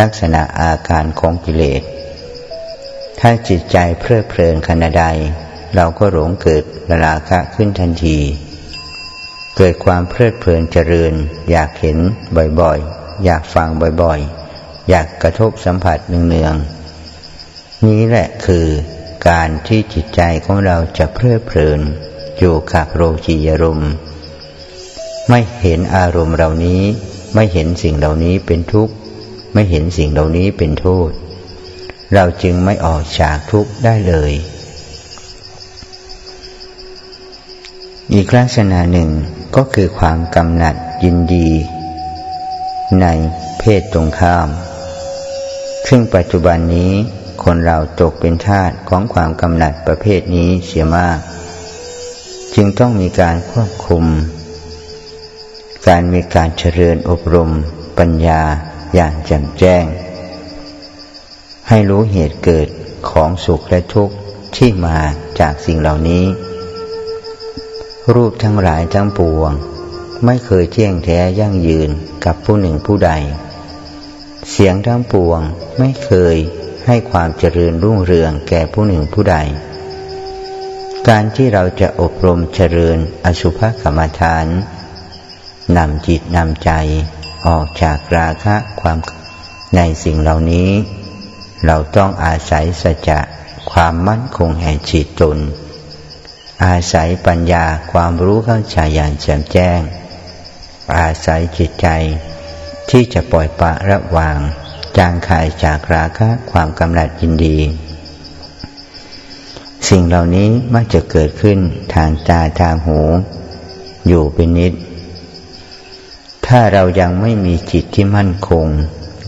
[0.00, 1.84] ลักษณะอาการของกิเลส
[3.20, 5.04] ถ้าจิตใจเพลิดเพลินขณะใด
[5.74, 6.64] เราก็หลงเกิด
[7.04, 8.18] ราคะขึ้นทันที
[9.56, 11.12] เกิดความเพลิดเพลินเจริญ
[11.50, 11.98] อยากเห็น
[12.60, 13.68] บ่อยๆ อยากฟัง
[14.02, 18.66] บ่อยๆ อยากกระทบสัมผัสเนืองๆนี้แหละคือ
[19.28, 21.80] การที่จิตใจของเราจะเพลิดเพลิน
[22.38, 23.92] อยู่กับโรจียรมณ์
[25.28, 26.82] ไม่เห็นอารมณ์เหล่านี้
[27.34, 28.92] ไม่เห็นสิ่งเหล่านี้เป็นทุกข์
[29.52, 31.10] ไม่เห็นสิ่งเหล่านี้เป็นโทษ
[32.14, 34.32] เราจึงไม่ออกจากทุกข์ได้เลย
[38.14, 39.10] อีกลักษณะหนึ่ง
[39.56, 41.50] ก็คือความกำหนัดยินดี
[43.00, 43.06] ใน
[43.58, 44.48] เพศตรงข้าม
[45.88, 46.92] ซึ่งปัจจุบันนี้
[47.44, 51.18] คนเราตกเป็นทาสของความกำหนัดประเภทนี้เสียมาก
[52.54, 54.04] จึงต้องมีการควบคุม
[55.88, 57.50] การมีการเจริญอบรม
[57.98, 58.42] ปัญญา
[58.94, 59.84] อย่างแจ่มแจ้ง
[61.72, 62.68] ให้รู้เหตุเกิด
[63.10, 64.14] ของสุขและทุกข์
[64.56, 64.98] ที่มา
[65.40, 66.24] จากสิ่งเหล่านี้
[68.14, 69.52] รูปทั้งหลายทั้งปวง
[70.24, 71.90] ไม่เคยเที่ยงแท้ยั่งยืน
[72.24, 73.12] กับผู้หนึ่งผู้ใด
[74.50, 75.40] เสียงทั้งปวง
[75.78, 76.36] ไม่เคย
[76.86, 79.36] ให้ความเจริญรุ่งเรืองแก่ผู้หนึ่งผู้ใด
[81.08, 84.46] การที่เราจะอบรมเจริญอสุภกรรมฐาน
[85.76, 86.70] นำจิตนำใจ
[87.46, 88.98] ออกจากราคะความ
[89.76, 90.70] ในสิ่งเหล่านี้
[91.66, 93.20] เราต้องอาศัยสัจจะ
[93.72, 95.38] ความมั่นคงแห่งจิตตน
[96.64, 99.80] อาศัยปัญญาความรู้เข้าใจอย่างแจ่มแจ้ง
[100.96, 101.88] อาศัยจิตใจ
[102.90, 104.38] ที่จะปล่อยปะระวาง
[104.98, 107.58] จางคายจากราคะความกำลัดยินดี
[109.88, 111.58] สิ่งเหล่านี้มักจะเกิดขึ้น
[111.94, 113.00] ทางตาทางหู
[114.06, 114.72] อยู่เป็นนิด
[116.46, 118.66] ถ้าเรายังไม่มีจิตที่มั่นคง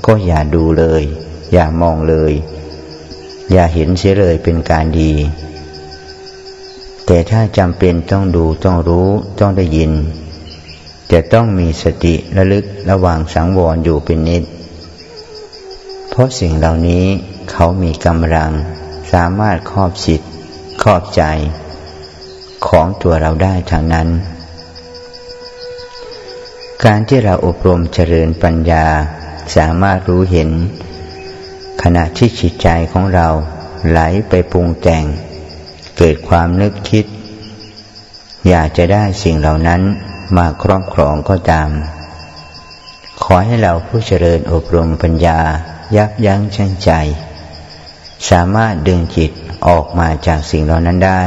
[0.07, 1.03] ก็อย่าดูเลย
[1.53, 2.33] อย่ามองเลย
[3.53, 5.13] อย่าเห็นเสียเลยเป็นการดี
[7.07, 9.93] แต่ถ้าจำเป็นต้องดูต้องรู้ต้องได้ยิน
[11.13, 14.43] จะต้องมีสติระลึกระหว่างสังวรอยู่เป็นนิด
[16.11, 17.05] เพราะสิ่งเหล่านี้
[17.51, 18.51] เขามีกำลัง
[19.13, 20.21] สามารถครอบจิต
[20.83, 21.23] ครอบใจ
[22.67, 24.09] ของตัวเราได้ทางนั้น
[26.85, 28.87] การที่เราอบรมเจริญปัญญา
[29.57, 30.51] สามารถรู้เห็น
[31.83, 33.29] ขณะที่จิตใจของเรา
[33.89, 35.05] ไหลไปปรุงแต่ง
[35.97, 37.05] เกิดความนึกคิด
[38.49, 39.83] อยากจะได้สิ่งเหล่านั้น
[40.37, 41.71] มาครอบครองก็ตาม
[43.23, 45.41] ขอให้เราผู้เจริญอบรมปัญญา
[45.97, 46.91] ยับยั้งชั่งใจ
[48.31, 49.33] สามารถดึงจิต
[49.69, 51.23] ออกมาจากสิ่งเหล่านั้นได้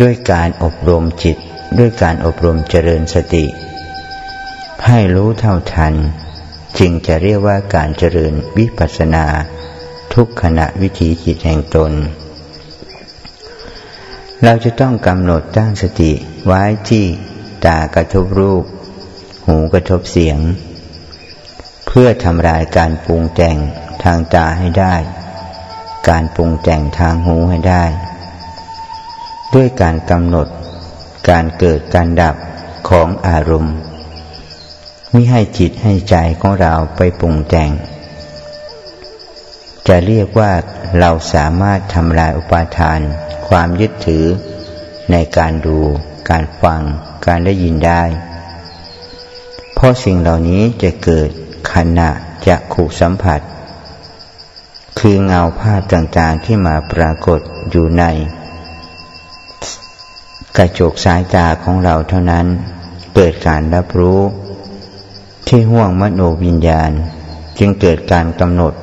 [0.00, 1.36] ด้วยการอบรมจิต
[1.78, 3.46] ด้วยการอบรมเจริญสติ
[4.86, 5.94] ให้รู้เท่าทัน
[6.78, 9.26] จึงจะเรียกว่าการเจริญวิปัสสนา
[10.14, 11.92] ทุกขณะวิถีจิตแห่งตน
[14.44, 16.12] เราจะต้องกำหนดตั้งสติ
[16.46, 17.04] ไว้ที่
[17.64, 18.64] ตากระทบรูป
[19.46, 20.38] หูกระทบเสียง
[21.86, 23.56] เพื่อทำลายการปรุงแต่ง
[24.04, 24.94] ทางตาให้ได้
[26.08, 27.84] การปรุงแต่งทางหูให้ได้
[29.54, 30.48] ด้วยการกำหนด
[31.30, 32.36] การเกิดการดับ
[32.88, 33.74] ของอารมณ์
[35.14, 37.70] มิให้จิตให้ใจของเราไปปรุงแต่ง
[39.88, 40.52] จะเรียกว่า
[40.98, 43.00] เราสามารถทำลายอุปาทาน
[43.48, 44.24] ความยึดถือ
[45.10, 45.78] ในการดู
[46.30, 46.82] การฟัง
[47.26, 48.02] การได้ยินได้
[49.74, 51.28] เพราะสิ่งเหล่านี้จะเกิด
[51.72, 52.10] ขณะ
[52.46, 53.40] จะขู่สัมผัส
[54.98, 57.40] คือเงาภาพต่างๆที่มาปรากฏ
[57.70, 58.04] อยู่ใน
[60.56, 62.46] กระจกสายตาของเราเท่านั้น
[63.14, 64.20] เกิดการรับรู้
[65.52, 66.90] ที่ห่วงมโนวิญญาณ
[67.58, 68.74] จึงเกิดการกำหนด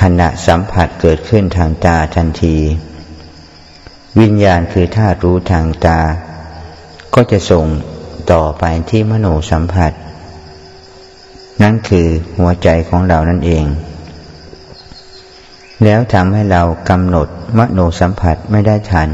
[0.00, 2.56] ขณะสัมผัสเกิดขึ้นทางตาทันที
[4.20, 6.00] วิญญาณคือธาตุรู้ทางตา
[7.14, 7.64] ก็จะส่ง
[8.32, 9.92] ต่อไปที่มโนสัมผัส
[11.62, 12.06] นั่นคือ
[12.38, 13.64] หัวใจของเรานั่นเอง
[15.84, 19.10] แล้วทำให้เรากำหนดมโนสัมผัสไม่ได้ทัน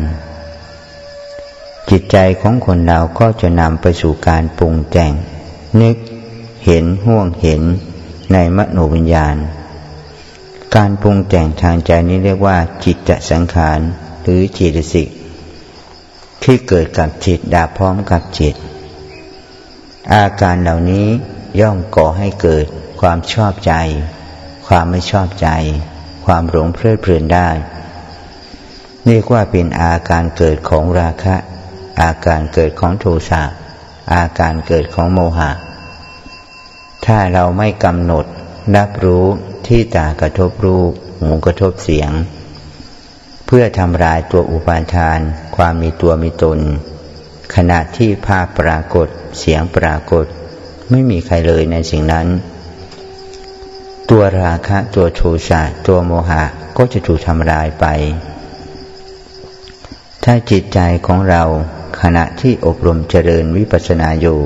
[1.90, 5.14] จิตใจของคนเราก็จะนำไปสู่การปรุงแต่ง
[5.81, 5.97] นึก
[6.65, 7.63] เห็นห่วงเห็น
[8.33, 9.37] ในมโนวิญญาณ
[10.75, 13.81] การปรุงแต่งทางใจนี้เรียกว่า จิตตสังขาร
[14.23, 15.09] หรือจิตสิก
[16.43, 18.55] ที่เกิดกับจิตดาพร้อมกับจิต
[20.13, 21.07] อาการเหล่านี้
[21.61, 22.65] ย่อมก่อให้เกิด
[23.01, 23.73] ความชอบใจ
[24.67, 25.49] ความไม่ชอบใจ
[26.25, 27.49] ความหลงเพลิดเพลินได้
[29.07, 31.37] เรียกว่าเป็นอาการเกิดของราคะ
[32.01, 33.43] อาการเกิดของโทสะ
[34.12, 35.51] อาการเกิดของโมหะ
[37.07, 38.25] ถ้าเราไม่กำหนด
[38.77, 39.27] รับรู้
[39.67, 42.11] ที่ตากระทบรูป หูกระทบเสียง
[43.47, 45.19] เพื่อทำลายตัวอุปาทาน
[45.57, 46.59] ความมีตัวมีตน
[47.55, 50.27] ขณะที่ภาพปรากฏเสียงปรากฏ
[50.91, 52.27] ไม่มีใครเลยในสิ่งนั้น
[54.11, 56.43] ตัวราคะตัวโทสะตัวโมหะ
[56.77, 57.87] ก็จะถูกทำลายไป
[60.25, 61.43] ถ้าจิตใจของเรา
[62.01, 64.41] ขณะที่อบรมเจริญวิปัสสนาอยู่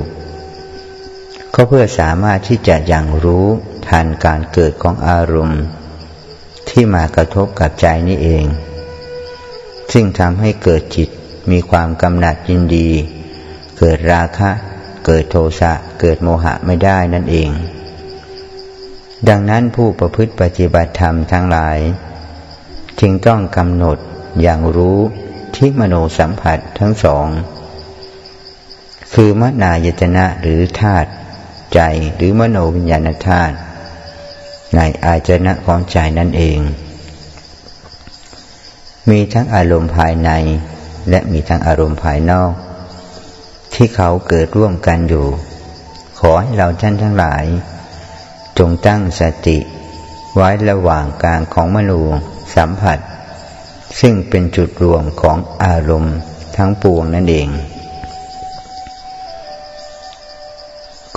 [1.53, 3.45] ก็เพื่อสามารถที่จะยังรู้
[3.87, 5.61] ทันการเกิดของอารมณ์
[6.69, 8.45] ที่มากระทบกับใจนี้เอง
[9.93, 11.09] ซึ่งทำให้เกิดจิต
[11.51, 12.89] มีความกำหนัดยินดี
[13.77, 14.49] เกิดราคะ
[15.05, 17.49] เกิดโทสะ เกิดโมหะไม่ได้นั่นเอง
[19.29, 21.79] ดังนั้นผู้ประพฤติปฏิบัติธรรมทั้งหลาย
[22.99, 23.97] จึงต้องกำหนด
[24.41, 24.99] อย่างรู้
[25.55, 27.27] ที่มโนสัมผัสทั้งสอง
[29.13, 31.09] คือมนายตนะหรือธาตุ
[31.73, 31.79] ใจ
[32.15, 33.55] หรือมโนวิญญาณธาตุ
[34.75, 36.59] ในอาจนะของใจนั่นเอง
[39.09, 40.29] มีทั้งอารมณ์ภายใน
[41.09, 42.51] และมีทั้งอารมณ์ภายนอก
[43.73, 45.27] ที่เขาเกิดร่วมกันอยู่
[46.19, 47.45] ขอให้เราท่านทั้งหลาย
[48.57, 49.57] จงตั้งสติ
[50.35, 51.91] ไว้ระหว่างกลางของมโน
[52.55, 52.99] สัมผัส
[54.01, 56.17] ซึ่งเป็นจุดรวมของอารมณ์
[56.57, 57.49] ทั้งปวงนั่นเอง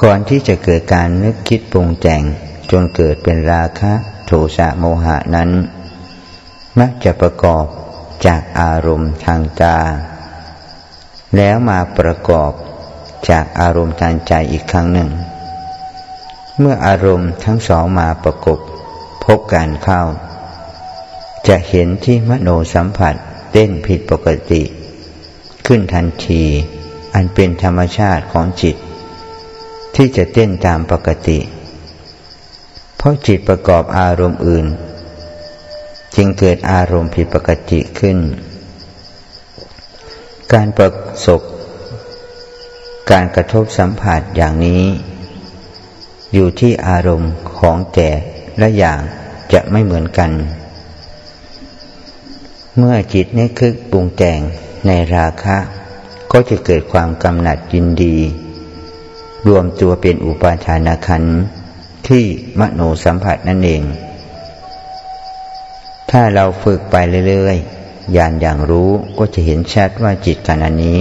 [0.02, 2.22] ก่อนที่จะเกิดการนึกคิดปรุงแต่ง
[2.70, 3.92] จนเกิดเป็นราคะ
[4.26, 5.50] โทสะโมหะนั้น
[6.78, 7.64] มักจะประกอบ
[8.26, 9.78] จากอารมณ์ทางตา
[11.36, 12.52] แล้วมาประกอบ
[13.30, 15.10] จากอารมณ์ทางใจอีกครั้งหนึ่ง
[16.58, 18.58] เมื่ออารมณ์ทั้งสองมาประกบ
[19.24, 20.02] พบกันเข้า
[21.48, 23.14] จะเห็นที่มโนสัมผัส
[23.52, 24.62] เต้นผิดปกติ
[25.66, 26.42] ขึ้นทันที
[27.14, 28.76] อันเป็นธรรมชาติของจิต
[29.94, 31.38] ที่จะเต้นตามปกติ
[32.96, 34.66] เพราะจิตประกอบอารมณ์อื่น
[36.16, 38.18] จึงเกิดอารมณ์ผิดปกติขึ้น
[40.52, 40.90] การประ
[41.26, 41.40] สบ
[43.10, 44.82] การกระทบสัมผัสอย่างนี้
[46.32, 48.08] อยู่ที่อารมณ์ของแต่
[48.60, 49.00] ละอย่าง
[49.52, 50.30] จะไม่เหมือนกัน
[52.82, 54.40] เมื่อจิตนี้คึกปรุงแต่ง
[54.86, 55.56] ในราคะ
[56.32, 58.16] ก็จะเกิดความกำหนัดยินดี
[59.48, 61.24] รวมตัวเป็นอุปาทานขัน
[62.08, 62.24] ที่
[62.58, 63.82] มโนสัมผัสนั่นเอง
[66.10, 66.96] ถ้าเราฝึกไป
[67.28, 71.00] เรื่อยๆยานอย่างรู้ก็จะเห็นชัดว่าจิตขณะนี้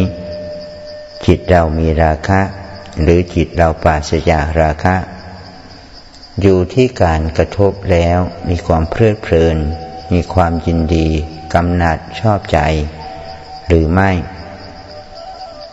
[1.25, 2.41] จิตเรามีราคะ
[3.01, 4.95] หรือจิตเราปราศจากราคะ
[6.41, 8.19] อยู่ที่การกระทบแล้ว
[8.49, 9.57] มีความเพลิดเพลิน
[10.13, 11.09] มีความยินดี
[11.53, 12.59] กำหนัดชอบใจ
[13.67, 14.11] หรือไม่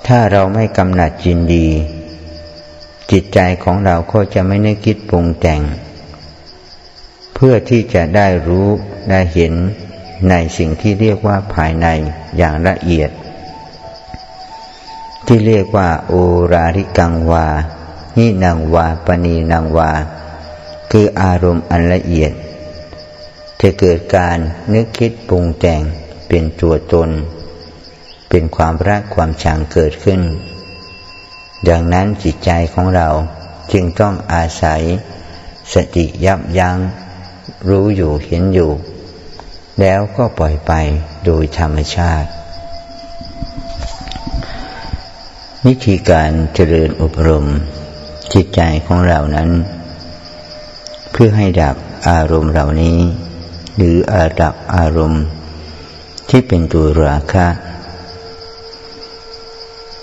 [0.07, 1.69] ถ้าเราไม่กำหนัดยินดี
[3.11, 5.61] จิตใจของเราก็จะไม่นึกคิดปรุงแต่ง
[7.35, 8.69] เพื่อที่จะได้รู้
[9.11, 9.55] ได้เห็น
[10.31, 11.87] ในสิ่งที่เรียกว่าภายใน
[12.37, 13.11] อย่างละเอียด
[15.27, 16.15] ที่เรียกว่าโอ
[16.53, 17.47] ราริกังวา
[18.17, 19.91] หินังวาปณีนังวา
[20.91, 22.33] คืออารมณ์อันละเอียด
[23.61, 24.39] จะเกิดการ
[24.73, 25.83] นึกคิดปรุงแต่ง
[26.29, 27.11] เป็นตัวตน
[28.29, 30.21] เป็นความรักความชังเกิดขึ้น
[31.69, 33.09] ดังนั้นจิตใจของเรา
[33.73, 34.83] จึงต้องอาศัย
[35.73, 36.77] สติยับยัง้ง
[37.69, 38.71] รู้อยู่เห็นอยู่
[39.81, 40.73] แล้วก็ปล่อยไป
[41.25, 42.29] โดยธรรมชาติ
[45.67, 47.47] วิธีการเจริญอบรม
[48.33, 49.51] จิตใจของเรานั้น
[51.13, 51.77] เพื่อให้ดับ
[52.09, 52.99] อารมณ์เหล่านี้
[53.77, 55.25] หรืออาดับอารมณ์
[56.29, 57.47] ที่เป็นตัวราคะ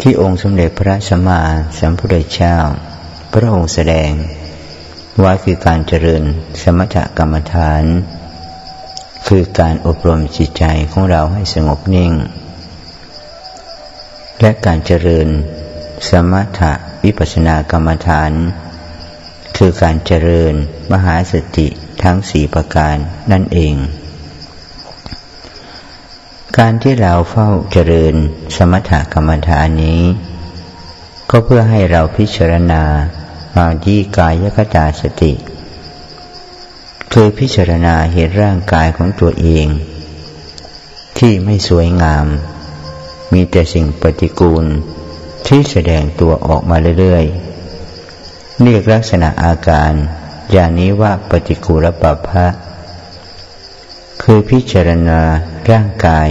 [0.01, 1.41] ที่องค์สมเด็จพระสัมมา
[1.79, 2.55] สัมพุทธเจ้า
[3.31, 4.11] พระองค์แสดง
[5.23, 6.23] ว่าคือการเจริญ
[6.61, 7.83] สมถกรรมฐาน
[9.27, 12.13] คือการอบรมจิตใจของเราให้สงบนิ่ง
[14.41, 15.27] และการเจริญ
[16.09, 18.31] สมถะวิปัสสนากรรมฐาน
[19.57, 20.53] คือการเจริญ
[20.91, 21.67] มหาสติ
[22.03, 22.95] ทั้งสี่ประการ
[23.31, 23.75] นั่นเอง
[26.57, 28.15] การที่เราเฝ้าเจริญ
[28.55, 30.01] สมถกรรมฐานนี้
[31.29, 32.83] ก็เพื่อให้เราพิจารณา
[33.57, 35.33] มาที่กายคตาสติ
[37.11, 39.67] เคยพิจารณาเห็นร่างกายของตัวเอง
[41.17, 42.25] ที่ไม่สวยงาม
[43.33, 44.65] มีแต่สิ่งปฏิกูล
[45.47, 49.93] ที่แสดงตัวออกมาเรื่อยๆเรียกลักษณะอาการ
[50.51, 52.45] อย่างนี้ว่าปฏิกูลปภะ
[54.23, 55.21] คือพิจารณา
[55.71, 56.29] ร่างกาย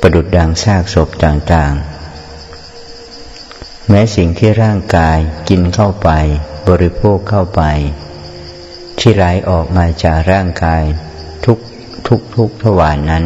[0.00, 1.98] ประดุดดังซากศพต่างๆ
[3.88, 5.18] แม้สิ่งที่ร่างกาย
[5.48, 6.10] กินเข้าไป
[6.68, 7.62] บริโภคเข้าไป
[8.98, 10.82] ที่ไหลออกมาจากร่างกาย
[11.44, 11.58] ทุก
[12.08, 13.24] ทุกทุกทวารนนั้น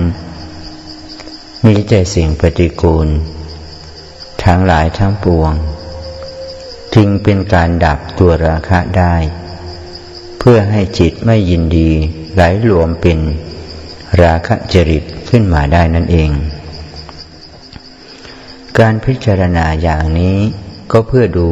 [1.66, 3.08] มีแต่สิ่งปฏิกูล
[4.44, 5.52] ทั้งหลายทั้งปวง
[6.94, 9.14] จึงเป็นการดับตัวราคะได้
[10.38, 11.90] เพื่อให้จิตไม่ยินดี
[12.34, 13.18] ไหลรวมเป็น
[14.22, 16.30] ราคะจริตขึ้นมาได้นั่นเอง
[18.78, 20.36] การพิจารณาอย่างนี้
[20.92, 21.48] ก็เพื่อดู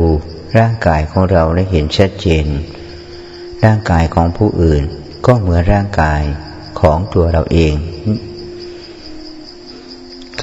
[0.58, 2.46] ร่างกายของเราได้เห็นชัดเจน
[3.64, 4.82] ร่างกายของผู้อื่น
[5.26, 6.22] ก็เหมือนร่างกาย
[6.80, 7.74] ของตัวเราเอง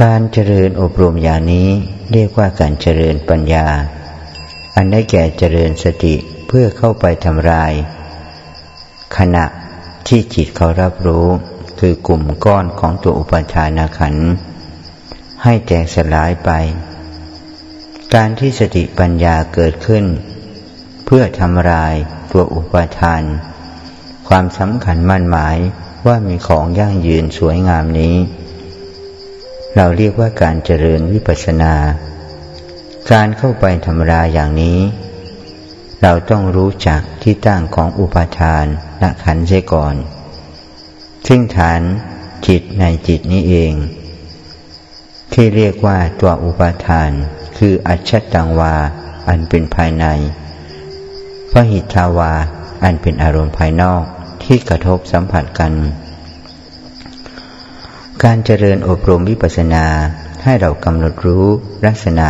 [0.01, 1.67] การเจริญอบรมอย่างนี้
[2.11, 3.67] เรียกว่าการเจริญปัญญา
[4.79, 6.15] อันได้แก่เจริญสติ
[6.47, 7.73] เพื่อเข้าไปทำลาย
[9.17, 9.45] ขณะ
[10.07, 11.27] ที่จิตเขารับรู้
[11.79, 14.15] คือกลุ่มก้อนของตัวอุปทานาขัน
[15.43, 16.49] ให้แตกสลายไป
[18.13, 20.05] การที่สติปัญญาเกิดขึ้น
[21.05, 21.93] เพื่อทำลาย
[22.31, 23.23] ตัวอุปทาน
[24.27, 25.57] ความสำคัญมั่นหมาย
[26.07, 28.15] ว่ามีของยั่งยืนสวยงามนี้
[29.75, 31.73] เราเรียกว่าการเจริญวิปัสนา
[33.13, 34.79] การเข้าไปธรรมราอย่างนี้
[36.01, 38.65] เราต้องรู้จักที่ตั้งของอุปาทาน
[39.01, 39.95] ณขันเสียก่อน
[41.27, 41.81] ซึ่งฐาน
[42.47, 43.73] จิตในจิตนี้เอง
[45.33, 47.11] ที่เรียกว่าตัวอุปาทาน
[47.57, 48.75] คืออัจฉตังวา
[49.27, 50.05] อันเป็นภายใน
[51.51, 52.33] พระหิทาวา
[52.83, 54.03] อันเป็นอารมณ์ภายนอก
[54.43, 55.73] ที่กระทบสัมผัสกัน
[58.23, 59.85] การเจริญอบรมวิปัสสนา
[60.43, 61.45] ให้เรากำหนดรู้
[61.87, 62.29] ลักษณะ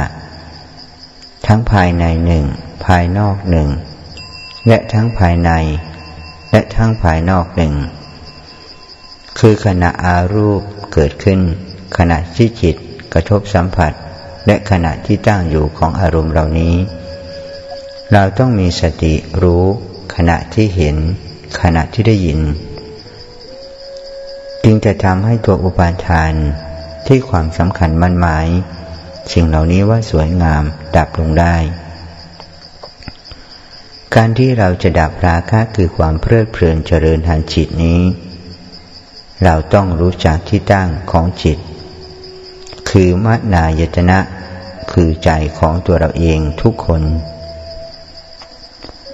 [1.48, 2.46] ทั้งภายในหนึ่ง
[2.86, 3.70] ภายนอกหนึ่ง
[4.68, 5.52] และทั้งภายใน
[6.52, 7.74] และทั้งภายนอกหนึ่ง
[9.40, 10.62] คือขณะอารูป
[10.94, 11.40] เกิดขึ้น
[11.98, 12.76] ขณะที่จิต
[13.14, 13.92] กระทบสัมผัส
[14.48, 16.76] และขณะที่ตั้งอยู่ของอารมณ์เหล่านี้
[18.14, 19.64] เราต้องมีสติรู้
[20.16, 20.96] ขณะที่เห็น
[21.62, 22.40] ขณะที่ได้ยิน
[24.64, 26.34] จึงจะทำให้ตัวอุปาทาน
[27.08, 28.48] ที่ความสำคัญมั่นหมาย
[29.34, 30.64] สิ่งเหล่านี้ว่าสวยงาม
[30.98, 31.56] ดับลงได้
[34.16, 38.02] การที่เราจะดับราคะคือความเพลิดเพลินเจริญทางจิตนี้
[39.44, 41.58] เราต้องรู้จักที่ตั้งของจิต
[42.90, 44.20] คือมนายตนะ
[44.92, 47.04] คือใจของตัวเราเองทุกคน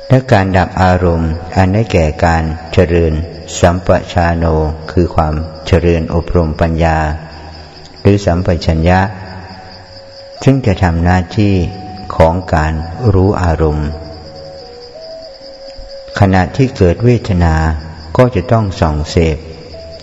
[0.07, 2.43] และการดับอารมณ์ อันได้แก่การ
[2.73, 3.13] เจริญ
[3.59, 4.45] สัมปชาโน
[4.91, 5.33] คือความ
[5.67, 6.97] เจริญอบรมปัญญา
[8.01, 8.99] หรือสัมปชัญญะ
[10.43, 11.55] ซึ่งจะทำหน้าที่
[12.15, 12.73] ของการ
[13.13, 13.89] รู้อารมณ์
[16.19, 17.55] ขณะที่เกิดเวทนา
[18.17, 19.37] ก็จะต้องส่องเสพ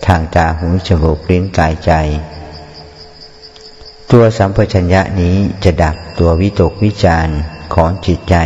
[0.07, 1.93] ทางตาหูจมูกลิ้นกายใจ
[4.13, 7.29] ตัวสัมปชัญญะนี้จะดับตัววิตกวิจาร
[7.75, 8.37] ของจิตใจ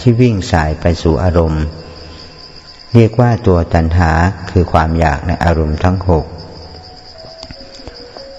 [0.00, 1.64] ที่วิ่งสายไปสู่อารมณ์
[2.94, 4.10] เรียกว่าตัวตัณหา
[4.50, 6.24] คือความอยากในอารมณ์ทั้งหก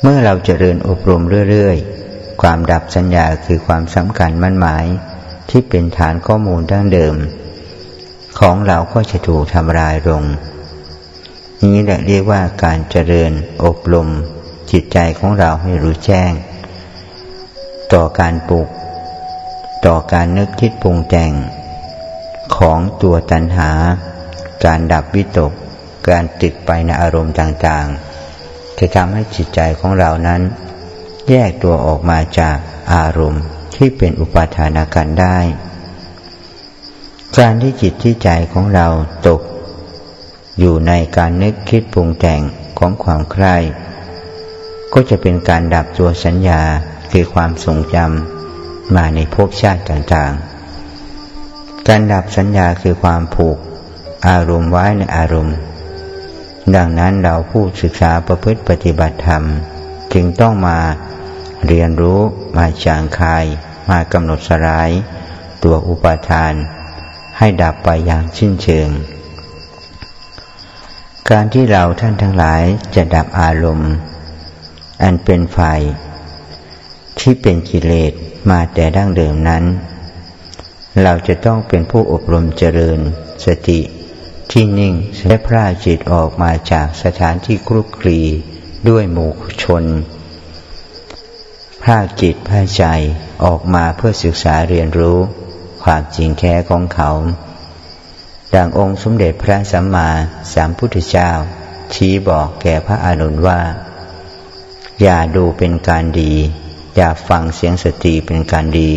[0.02, 1.99] เมื่อเราจเจริญอบรมเรื่อยๆ
[2.42, 4.86] ความดับสัญญาคือความสำคัญมั่นหมาย
[5.50, 7.16] ที่เป็นฐานข้อมูลดั้งเดิม
[8.40, 10.24] ของเราก็จะถูกทำลายลง
[11.64, 13.32] นี้แหละเรียกว่าการเจริญ
[13.64, 14.10] อบรม
[14.72, 16.32] จิตใจของเราให้รู้แจ้ง
[17.94, 18.70] ต่อการปลูก
[19.86, 21.32] ต่อการนึกคิดปรุงแต่ง
[22.58, 23.72] ของตัวตัณหา
[24.66, 25.52] การดับวิตก
[26.10, 30.42] การติดไปในอารมณ์ต่างๆ จะทำให้จิตใจของเรานั้น
[31.30, 32.58] แยกตัวออกมาจาก
[32.94, 33.44] อารมณ์
[33.76, 35.38] ที่เป็นอุปาทานกันได้
[37.38, 38.88] การที่จิตที่ใจของเรา
[39.28, 39.42] ตก
[40.60, 42.42] อยู่ในการนึกคิดปรุงแต่ง
[42.80, 43.56] ของความใคร่
[44.94, 46.62] ก็จะเป็นการดับตัวสัญญา
[47.12, 53.58] คือความทรงจำมาในภพชาติต่างๆ การดับสัญญาคือความผูก
[54.28, 55.56] อารมณ์ไว้ในอารมณ์
[56.76, 59.44] ดังนั้นเราผู้ศึกษาประพฤติปฏิบัติธรรม
[60.14, 60.80] จึงต้องมา
[61.68, 62.20] เรียนรู้
[62.58, 63.46] มาจางคาย
[63.90, 64.90] มากำหนดสลาย
[65.64, 66.54] ตัวอุปาทาน
[67.38, 68.90] ให้ดับไปอย่างชิ้นเชิง
[71.30, 72.64] การที่เราท่านทั้งหลาย
[72.96, 73.92] จะดับอารมณ์
[75.04, 75.60] อันเป็นไฟ
[77.20, 78.14] ที่เป็นกิเลส
[78.50, 79.64] มาแต่ดั้งเดิมนั้น
[81.04, 83.00] เราจะต้องเป็นผู้อบรมเจริญ
[83.46, 83.82] สติ
[84.52, 84.94] ที่นิ่ง
[85.28, 88.22] และพระจิตออกมาจากสถานที่ครุกคลี
[88.88, 89.32] ด้วยหมู่
[89.64, 89.84] ชน
[91.84, 92.84] พระจิตพระใจ
[93.44, 95.18] ออกมาเพื่อศึกษาเรียนรู้
[95.84, 97.10] ความจริงแท้ของเขา
[98.56, 100.10] ดังองค์สมเด็จพระสัมมา
[100.54, 101.32] สัมพุทธเจ้า
[101.94, 103.62] ชี้บอกแก่พระอานนท์ว่า
[105.02, 106.34] อย่าดูเป็นการดี
[106.96, 108.92] อย่าฟังเสียงสตรีเป็นการดี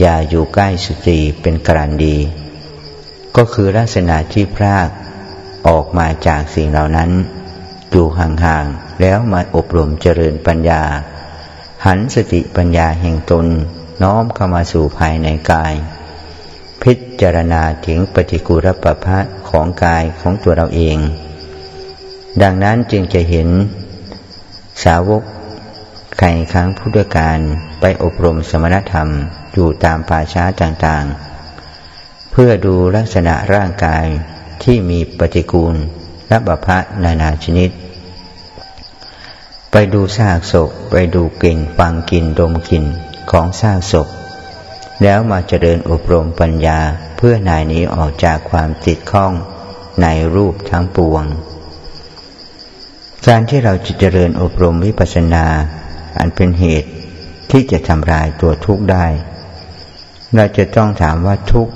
[0.00, 2.16] อย่าอยู่ใกล้สตรีเป็นการดี
[3.36, 4.88] ก็คือลักษณะที่พราก
[5.68, 7.10] ออกมาจากสิ่งเหล่านั้น
[7.96, 10.82] อยู่ห่างๆ แล้วมาอบรมเจริญปัญญา
[11.86, 13.46] หันสติปัญญาแห่งตน
[14.02, 15.74] น้อมเข้ามาสู่ภายในกาย
[16.82, 19.18] พิจารณาถึงปฏิกูรปภะ
[19.50, 20.98] ของกายของตัวเราเอง
[22.42, 23.48] ดังนั้นจึงจะเห็น
[24.84, 25.22] สาวก
[26.18, 27.38] ใครครั้งพุทธการ
[27.80, 29.08] ไปอบรมสมณธรรม
[29.52, 34.06] อยู่ตามป่าช้าต่างๆ เพื่อดูลักษณะร่างกาย
[34.62, 35.74] ที่มีปฏิกูล
[36.28, 37.70] และบพะนานาชนิด
[39.76, 42.84] ไปดูซากศพไปดูกลิ่นฟังกลิ่นดมกลิ่น
[43.30, 44.08] ของซากศพ
[45.02, 46.78] แล้วมาเจริญอบรมปัญญา
[47.16, 49.32] เพื่อนายนี้ออกจากความติดข้อง
[50.02, 51.24] ในรูปทั้งปวง
[53.26, 55.46] การที่เราจะเจริญอบรมวิปัสสนา
[56.18, 56.90] อันเป็นเหตุ
[57.50, 59.06] ที่จะทำลายตัวทุกข์ได้
[60.34, 61.72] เราจะต้องถามว่าทุกข์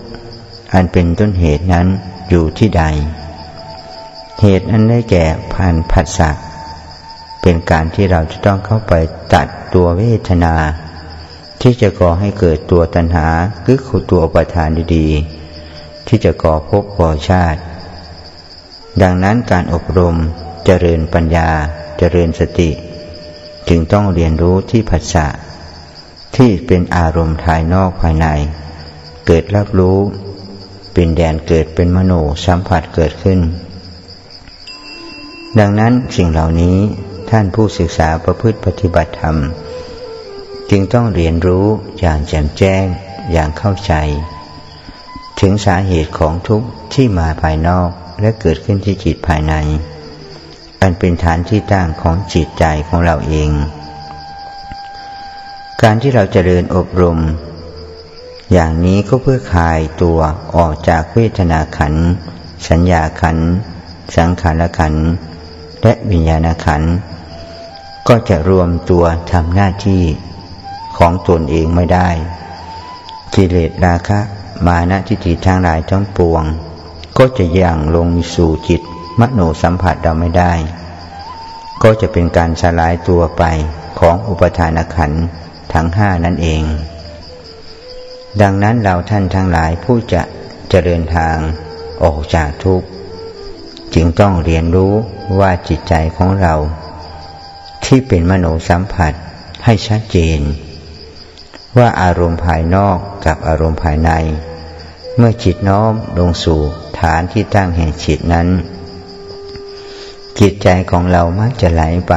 [0.73, 1.87] อันเป็นต้นเหตุนั้น
[2.29, 2.83] อยู่ที่ใด
[4.41, 6.31] เหตุอันได้แก่พันผัสสะ
[7.43, 8.93] เป็นการที่เราจะต้องเข้าไป
[9.35, 10.55] ตัดตัวเวทนา
[11.61, 13.29] ที่จะก่อให้เกิดตัวตัณหา
[13.65, 17.61] คือขตัวประทานดีๆ ที่จะก่อภพก่อชาติ
[19.03, 20.17] ดังนั้นการอบรม
[20.65, 21.49] เจริญปัญญา
[21.99, 22.71] เจริญสติ
[23.69, 25.27] จึงต้องเรียนรู้ที่ภาษา
[26.37, 28.27] ที่เป็นอารมณ์ภายนอกภายใน
[29.27, 29.99] เกิดรับรู้
[30.93, 32.13] เป็นแดนเกิดเป็นมโน
[32.47, 33.41] สัมผัสเกิดขึ้น
[35.59, 36.79] ดังนั้นสิ่งเหล่านี้
[37.31, 39.37] ท่านผู้ศึกษาประพฤติปฏิบัติธรรม
[40.71, 41.67] จึงต้องเรียนรู้
[42.01, 42.85] อย่างแจ่มแจ้ง
[43.33, 43.95] อย่างเข้าใจ
[45.41, 49.55] ถึงสาเหตุของทุกข์ที่มาภายนอกและเกิดขึ้นที่จิตภายใน
[50.81, 53.51] อันเป็นฐานที่ตั้งของจิตใจของเราเอง
[55.83, 57.19] การที่เราจเจริญอบรม
[58.53, 60.19] อย่างนี้ก็เพื่อคลายตัว
[60.57, 61.95] ออกจากเวทนาขัน
[62.69, 63.39] สัญญาขัน
[64.17, 64.95] สังขารขัน
[65.83, 66.83] และวิญญาณขัน
[68.09, 70.03] ก็จะรวมตัวทำหน้าที่
[70.99, 72.09] ของตนเองไม่ได้
[73.35, 74.19] กิเลสราคะ
[74.67, 76.45] มานะทิฏฐิทางหลายทั้งปวง
[77.19, 78.81] ก็จะย่างลงสู่จิต
[79.21, 80.53] มโนสัมผัสเราไม่ได้
[81.83, 83.45] ก็จะเป็นการสลายตัวไป
[83.99, 85.13] ของอุปทานขัน
[85.73, 86.63] ทั้งห้านั่นเอง
[88.41, 90.23] ดังนั้นเราท่านทั้งหลายผู้จะ
[90.71, 91.37] เจริญทาง
[92.03, 92.87] ออกจากทุกข์
[93.95, 94.95] จึงต้องเรียนรู้
[95.41, 96.55] ว่าจิตใจของเรา
[97.85, 99.13] ที่เป็นมโนสัมผัส
[99.65, 100.41] ให้ชัดเจน
[101.79, 104.11] ว่าอารมณ์ภายนอกกับอารมณ์ภายใน
[105.17, 106.61] เมื่อจิตน้อมลงสู่
[107.01, 108.49] ฐานที่ตั้งแห่งจิตนั้น
[110.41, 112.15] จิตใจของเรามักจะไหลไป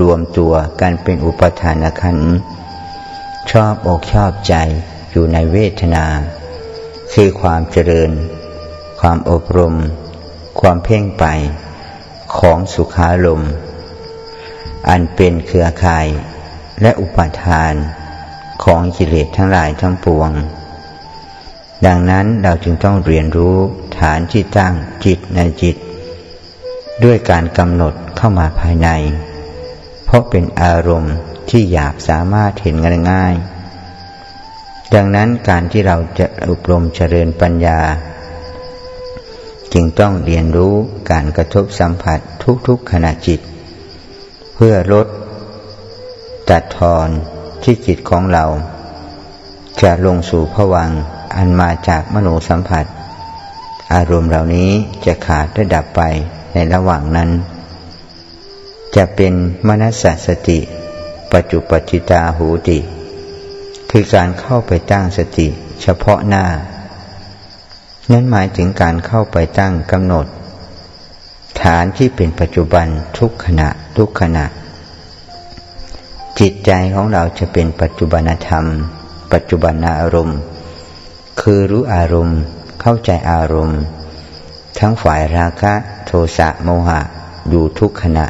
[0.00, 2.18] รวมตัวกันเป็นอุปทานขัน
[3.50, 4.54] ชอบอกชอบใจ
[5.10, 6.06] อยู่ในเวทนา
[7.12, 8.10] คือความเจริญ
[9.00, 9.74] ความอบรม
[10.60, 11.24] ความเพ่งไป
[12.38, 13.42] ของสุขารม
[14.88, 16.06] อันเป็นเครือข่าย
[16.82, 17.74] และอุปทาน
[18.64, 20.30] ของกิเลสทั้งหลายทั้งปวง
[21.86, 23.56] ดังนั้นเราจึงต้องเรียนรู้
[23.98, 24.74] ฐานที่ตั้ง
[25.04, 25.76] จิตในจิต
[27.04, 28.88] ด้วยการกำหนดเข้ามาภายใน
[30.04, 31.14] เพราะเป็นอารมณ์
[31.50, 32.74] ที่อยากสามารถเห็น
[33.12, 33.34] ง่าย
[34.94, 37.80] ดังนั้นการที่เราจะอบรมเจริญปัญญา
[39.72, 40.74] จึงต้องเรียนรู้
[41.10, 42.18] การกระทบสัมผัส
[42.66, 43.40] ทุกๆขณะจิต
[44.58, 45.06] เพื่อลด
[46.50, 47.08] ตัดทอน
[47.62, 48.44] ที่จิตของเรา
[49.82, 50.90] จะลงสู่ผวัง
[51.36, 52.84] อันมาจากมโนสัมผัส
[53.94, 54.70] อารมณ์เหล่านี้
[55.06, 56.02] จะขาดและดับไป
[56.52, 57.30] ในระหว่างนั้น
[58.96, 59.32] จะเป็น
[59.66, 60.60] มนัสสติ
[61.32, 62.78] ปัจจุปจิตาหูติ
[63.90, 65.48] คือการเข้าไปตั้งสติ
[65.82, 66.44] เฉพาะหน้า
[68.12, 72.86] นั้นหมายถึงการเข้าไปตั้งกำหนดานที่เป็นปัจจุบัน
[73.18, 74.44] ทุกขณะทุกขณะ
[76.40, 78.64] จิตใจของเราจะเป็นปัจจุบันธรรม
[79.32, 80.38] ปัจจุบันอารมณ์
[81.40, 82.38] คือรู้อารมณ์
[82.80, 83.80] เข้าใจอารมณ์
[84.78, 85.72] ทั้งฝ่ายราคะ
[86.06, 87.00] โทสะโมหะ
[87.48, 88.26] อยู่ทุกขณะ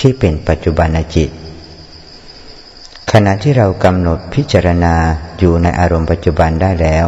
[0.00, 1.30] ที่เป็นปัจจุบันจิต
[3.12, 4.94] ขณะที่เรากำหนดพิจารณา
[5.38, 7.06] อยู่ในอารมณ์ปัจจุบันได้แล้ว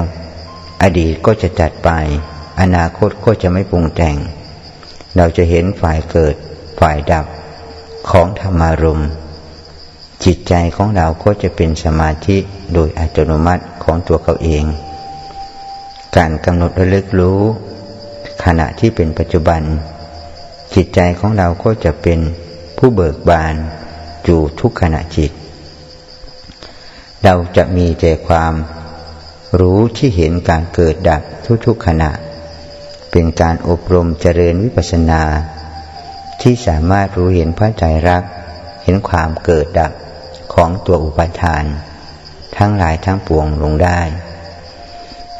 [0.83, 1.91] อดีตก็จะจัดไป
[2.61, 4.17] อนาคตก็จะไม่ปรุงแต่ง
[5.17, 6.35] เราจะเห็นฝ่ายเกิด
[6.81, 7.27] ฝ่ายดับ
[8.11, 9.03] ของธรรมารม
[10.25, 12.37] จิตใจของเราก็จะเป็นสมาธิ
[12.75, 14.65] โดยอัตโนมัติของตัวเขาเอง
[16.17, 17.41] การกำหนดระลึกรู้
[18.45, 19.63] ขณะที่เป็นปัจจุบัน
[20.75, 22.19] จิตใจของเราก็จะเป็น
[22.79, 23.55] ผู้เบิกบาน
[24.25, 25.33] อยู่ทุกขณะจิต
[27.25, 28.55] เราจะมีแต่ความ
[29.61, 31.23] รู้ที่เห็นการเกิดดับ
[31.67, 32.11] ทุกๆขณะ
[33.11, 35.23] เป็นการอบรมเจริญวิปัสสนา
[36.43, 38.23] ที่สามารถรู้เห็นพระใจรัก
[38.85, 39.93] เห็นความเกิดดับ
[40.55, 41.65] ของตัวอุปาทาน
[42.57, 44.01] ทั้งหลายทั้งปวงลงได้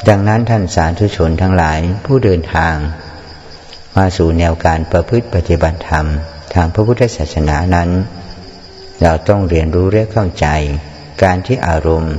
[0.07, 2.75] ดังนั้นท่านสาธุชนทั้งหลายผู้เดินทาง
[3.97, 6.05] มาสู่แนวการประพฤติปฏิบัติธรรม
[6.53, 7.89] ทางพระพุทธศาสนานั้น
[9.01, 10.47] เราต้องเรียนรู้และเข้าใจ
[11.23, 12.15] การที่อารมณ์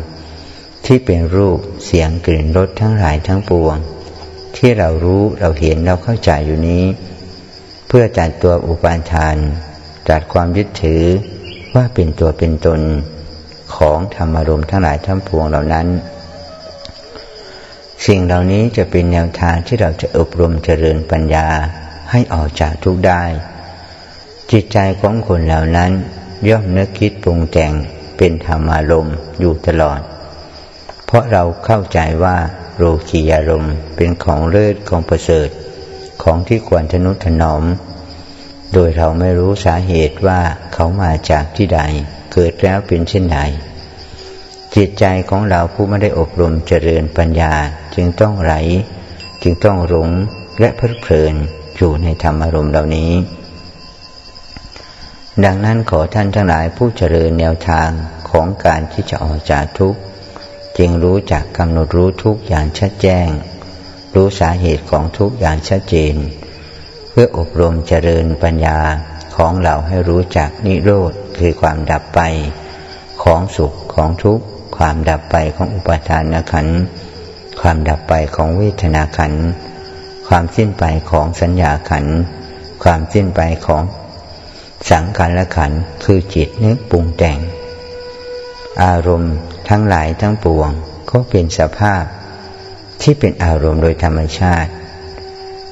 [0.87, 3.77] ที่เป็นรูปเสียงกลิ่นรสทั้งหลายทั้งปวง
[4.63, 6.85] ที่เรารู้เราเห็นเราเข้าใจอยู่นี้
[7.89, 9.37] เพื่อจัดตัวอุปาทาน
[10.09, 11.05] จัดความยึดถือ
[11.75, 12.81] ว่าเป็นตัวเป็นตน
[13.77, 15.87] ของธรรมารมทั้งหลายทั้งปวงเหล่านั้น
[18.07, 21.47] สิ่งเหล่านี้จะเป็นแนวทางที่เราจะอบรมเจริญปัญญา
[22.11, 23.23] ให้ออกจากทุกได้
[24.51, 25.91] จิตใจของคนเหล่านั้น
[26.49, 27.73] ย่อมนึกคิดปรุงแต่ง
[28.17, 29.09] เป็นธรรมารม
[29.41, 30.01] อยู่ตลอด
[31.07, 32.37] เพราะเราเข้าใจว่า
[32.83, 35.49] โลกียารมณ์เป็นของเลิศของประเสริฐ
[36.23, 37.65] ของที่ควรทนุถนอม
[38.73, 40.41] โดยเราไม่รู้สาเหตุว่า
[40.73, 41.81] เขามาจากที่ใด
[42.33, 43.39] เกิดแล้วเป็นเช่นใด
[44.75, 47.55] จิตใจของเราผู้ไม่ได้อบรมเจริญปัญญา
[47.95, 48.55] จึงต้องไหล
[49.43, 50.11] จึงต้องหลง
[50.61, 51.35] และเพลิดเพลิน
[51.77, 53.13] อยู่ในธรรมอารมณ์เหล่านี้
[55.45, 57.89] ดังนั้นขอท่านทั้งหลายผู้เจริญแนวทาง
[58.31, 60.01] ของการที่จะออกจากทุกข์
[60.83, 63.29] จึงรู้จักกำหนดรู้ทุกอย่างชัดแจ้ง
[64.15, 66.15] รู้สาเหตุของทุกอย่างชัดเจน
[67.11, 68.79] เพื่ออบรมเจริญปัญญา
[69.37, 72.21] ของเราให้รู้จักนิโรธคือความดับไป
[73.23, 74.45] ของสุขของทุกข์
[74.77, 76.67] ความดับไปของอุปทานขัน
[77.61, 79.35] ความดับไปของเวทนาขัน
[80.29, 82.07] ความสิ้นไปของสัญญาขัน
[82.83, 83.83] ความสิ้นไปของ
[84.91, 85.73] สังขารขัน
[86.05, 87.39] คือจิตนึกปรุงแต่ง
[88.85, 89.35] อารมณ์
[89.69, 90.71] ทั้งหลายทั้งปวง
[91.11, 92.05] ก็เป็นสภาพ
[93.03, 94.71] ที่เป็นอารมณ์โดยธรรมชาติ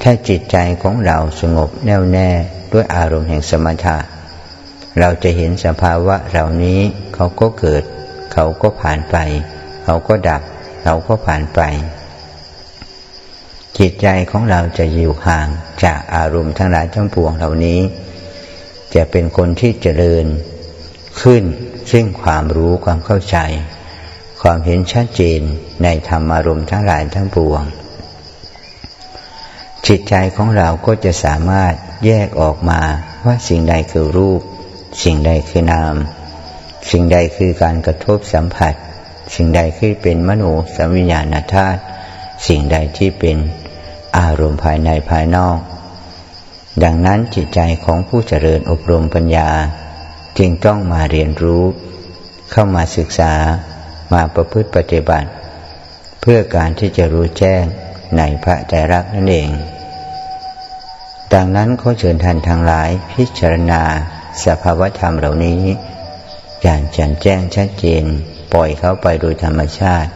[0.02, 2.30] ถ้าจิตใจของเราสงบแน่วแน่
[2.72, 3.98] ด้วยอารมณ์แห่งสมถะ
[5.00, 6.80] เราจะเห็นสภาวะเหล่านี้
[7.14, 7.82] เขาก็เกิด
[8.32, 9.16] เขาก็ผ่านไป
[9.84, 10.42] เขาก็ดับ
[10.82, 11.60] เขาก็ผ่านไป
[13.78, 15.48] จิตใจของเราจะอยู่ห่าง
[15.84, 17.80] จากอารมณ์ทั้งหลายทั้งปวงเหล่านี้
[18.94, 20.26] จะเป็นคนที่เจริญ
[21.22, 21.44] ขึ้น
[21.90, 23.38] ซึ่งความรู้ความเข้าใจ
[24.42, 25.40] ความเห็นชัดเจน
[25.82, 27.62] ในธรรมารมณ์ทั้งหลายทั้งปวง
[29.86, 31.74] จิตใจของเราก็จะสามารถ
[32.06, 32.80] แยกออกมา
[33.24, 34.40] ว่าสิ่งใดคือรูป
[35.04, 35.94] สิ่งใดคือนาม
[36.90, 38.74] สิ่งใดคือการกระทบสัมผัส
[39.34, 41.80] สิ่งใดคือเป็นมโนสัมวิญญาณธาตุ
[42.46, 43.36] สิ่งใดที่เป็น
[44.18, 45.58] อารมณ์ภายในภายนอก
[46.84, 49.50] ดังนั้นจิตใจของผู้เจริญอบรมปัญญา
[50.38, 51.64] จึงต้องมาเรียนรู้
[52.50, 53.32] เข้ามาศึกษา
[54.12, 55.28] มาประพฤติปฏิบัติ
[56.20, 57.64] เพื่อการที่จะรู้แจ้ง
[58.16, 59.50] ในพระใจรักนั่นเอง
[61.34, 63.82] ดังนั้นขอเชิญท่านทั้งหลายพิจารณา
[64.44, 65.62] สภาวธรรมเหล่านี้
[66.62, 68.04] อย่างแจ่มแจ้งชัดเจน
[68.52, 70.10] ปล่อยเขาไปโดยธรรมชาติ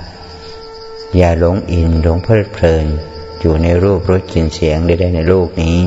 [1.16, 2.86] อย่าหลงอินหลงเพลิดเพลิน
[3.40, 5.78] อยู่ในรูปรสกลิ่นเสียงใดๆในโลกนี้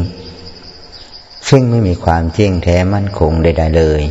[1.50, 4.02] ซึ่งไม่มีความเที่ยงแท้มั่นคงใดๆเลย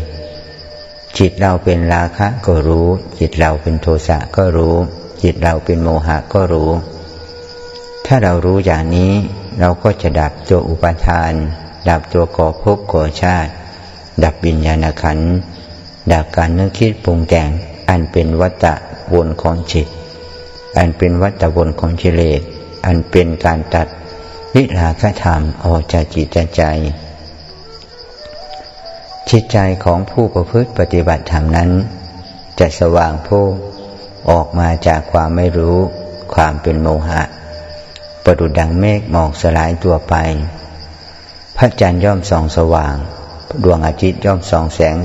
[1.19, 4.77] จิตเราเป็นราคะก็รู้ จิตเราเป็นโทสะก็รู้
[5.23, 6.71] จิตเราเป็นโมหะก็รู้
[8.07, 9.13] ถ้าเรารู้อย่างนี้
[9.61, 11.33] เราก็จะดับตัวอุปาทาน
[11.89, 13.51] ดับตัวก่อภพก่อชาติ
[14.25, 15.19] ดับบิญญาณขัน
[16.13, 17.49] ดับการนึกคิดปรุงแต่ง
[17.89, 18.67] อันเป็นวัฏ
[19.15, 19.87] วนของจิต
[20.79, 22.41] อันเป็นวัฏวนของกิเลส
[22.87, 23.87] อันเป็นการตัด
[24.55, 26.63] วิราคธรรมออกจากจิตใจ
[29.31, 31.71] จิตใจของผู้ประพฤติปฏิบัติธรรมนั้น
[32.59, 33.43] จะสว่างโพ้
[34.31, 35.79] ออกมาจากความไม่รู้
[36.35, 37.23] ความเป็นโมหะ
[38.25, 40.15] ประดุดดังเมฆหมอกสลายตัวไป
[41.57, 42.95] พระจันทร์ย่อมส่องสว่าง
[43.65, 44.97] ดวงอาทิตย์ย่อมส่องแสง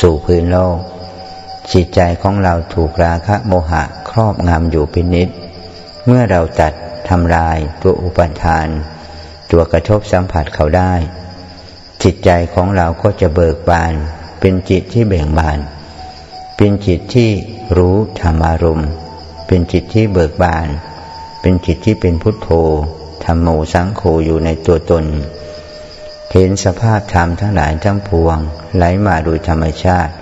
[0.00, 0.78] สู่พื้นโลก
[1.72, 5.28] จิตใจของเราถูกราคะโมหะครอบงำอยู่เป็นนิด
[6.04, 6.72] เมื่อเราตัด
[7.08, 8.68] ทำลายตัวอุปทาน
[9.50, 10.94] ตัวกระทบสัมผัสเขาได้
[12.08, 13.92] จิตใจของเราก็จะเบิกบาน
[14.40, 15.58] เป็นจิตที่เบ่งบาน
[16.56, 17.30] เป็นจิตที่
[17.76, 18.90] รู้ธรรมารมณ์
[19.46, 20.66] เป็นจิตที่เบิกบาน
[21.40, 22.48] เป็นจิตที่เป็นพุทโธ
[23.24, 25.04] ธรรมโมสังโฆอยู่ในตัวตน
[26.30, 28.38] เห็นสภาพธรรมทั้งหลายทั้งปวง
[28.76, 30.12] ไหลมาโดยธรรมชาติ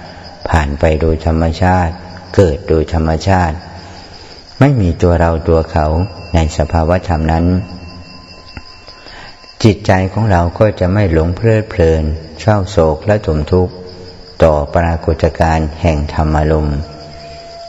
[0.49, 1.93] ผ่านไปโดยธรรมชาติ
[2.35, 3.57] เกิดโดยธรรมชาติ
[4.61, 5.87] ไม่มีตัวเราตัวเขา
[6.35, 7.47] ในสภาวะธรรมนั้น
[9.65, 12.05] จิตใจของเราก็จะไม่หลงเพลิดเพลิน
[12.41, 13.75] เศร้าโศกและทุมทุกข์
[14.43, 16.71] ต่อปรากฏการณ์แห่งธรรมารม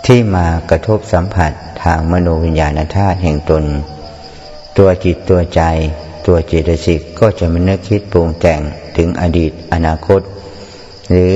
[0.06, 1.52] ที่มากระทบสัมผัส
[1.84, 3.64] ทางมโนวิญญาณธาตุแห่งตน
[4.78, 5.62] ตัวจิตตัวใจ
[6.28, 8.62] ตัวจิตสิกก็จะไม่นึกคิดปรุงแต่ง
[8.98, 10.22] ถึงอดีตอนาคต
[11.10, 11.34] หรือ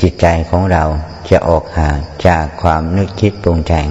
[0.00, 0.84] จิตใจของเรา
[1.30, 3.88] จะออกห่างจากความนึกคิดปรุงแต่ง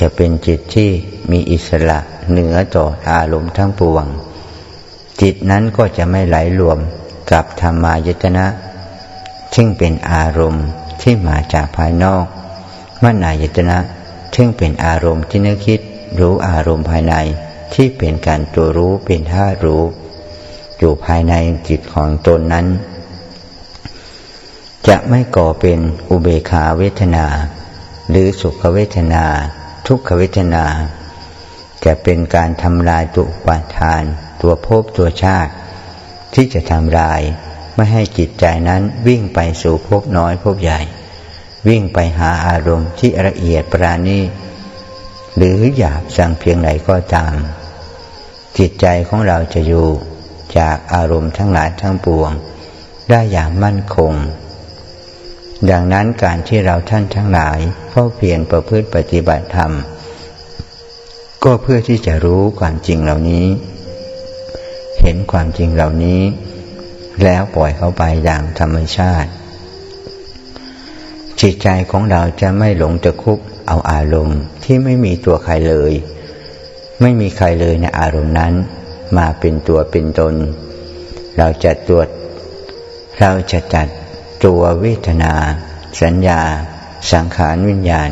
[0.00, 0.90] จะเป็นจิตที่
[1.30, 1.98] มีอิสระ
[2.30, 4.06] เหนือต่ออารมณ์ทั้งปวง
[5.22, 6.78] จิตนั้นก็จะไม่ไหลรวม
[7.32, 8.46] กับธรรมายตนะ
[9.54, 10.66] ซึ่งเป็นอารมณ์
[11.02, 12.24] ที่มาจากภายนอก
[13.02, 13.78] มนายตนะ
[14.36, 15.80] ซึ่งเป็นอารมณ์ที่นึกคิด
[16.18, 17.14] รู้อารมณ์ภายใน
[17.74, 19.82] ที่เป็นการตัวรู้เป็นท่ารู้
[20.78, 21.34] อยู่ภายใน
[21.68, 22.66] จิตของตนนั้น
[24.88, 27.26] จะไม่ก่อเป็นอุเบขาเวทนา
[28.10, 29.24] หรือสุขเวทนา
[29.86, 30.64] ทุกขเวทนา
[31.84, 34.04] จะเป็นการทำลายตุปาทาน
[34.42, 35.52] ตัวภพตัวชาติ
[36.34, 37.20] ที่จะทำลาย
[37.74, 40.80] ไม่ให้จิตใจนั้นวิ่งไปสู่ภพน้อยภพใหญ่
[41.68, 44.20] วิ่งไปหาอารมณ์ที่ละเอียดปราณี
[45.36, 47.36] หรือหยาบสั่งเพียงไหนก็ตาม
[48.58, 49.88] จิตใจของเราจะอยู่
[50.58, 52.30] จากอารมณ์ทั้งหลายทั้งปวง
[53.10, 54.12] ได้อย่างมั่นคง
[55.70, 57.58] ดังนั้นการที่เราท่านทั้งหลาย
[57.90, 59.72] เฝ้าเพียรประพฤติปฏิบัติธรรม
[61.44, 63.46] ก็เพื่อที่จะรู้ความจริงเหล่านี้
[65.02, 66.20] เห็นความจริงเหล่านี้
[67.24, 69.30] แล้วปล่อยเขาไปอย่างธรรมชาติ
[71.40, 73.38] จิตใจของเราจะไม่หลงจะคุบ
[73.68, 75.92] เอาอารมณ์ที่ไม่มีตัวใครเลย
[77.00, 78.54] ไม่มีใครเลยในอารมณ์นั้น
[79.16, 80.34] มาเป็นตัวเป็นตน
[81.38, 82.08] เราจะตรวจ
[83.20, 83.88] เราจะจัด
[84.44, 85.34] ตัวเวทนา
[86.00, 86.40] สัญญา
[87.12, 88.10] สังขารวิญญาณ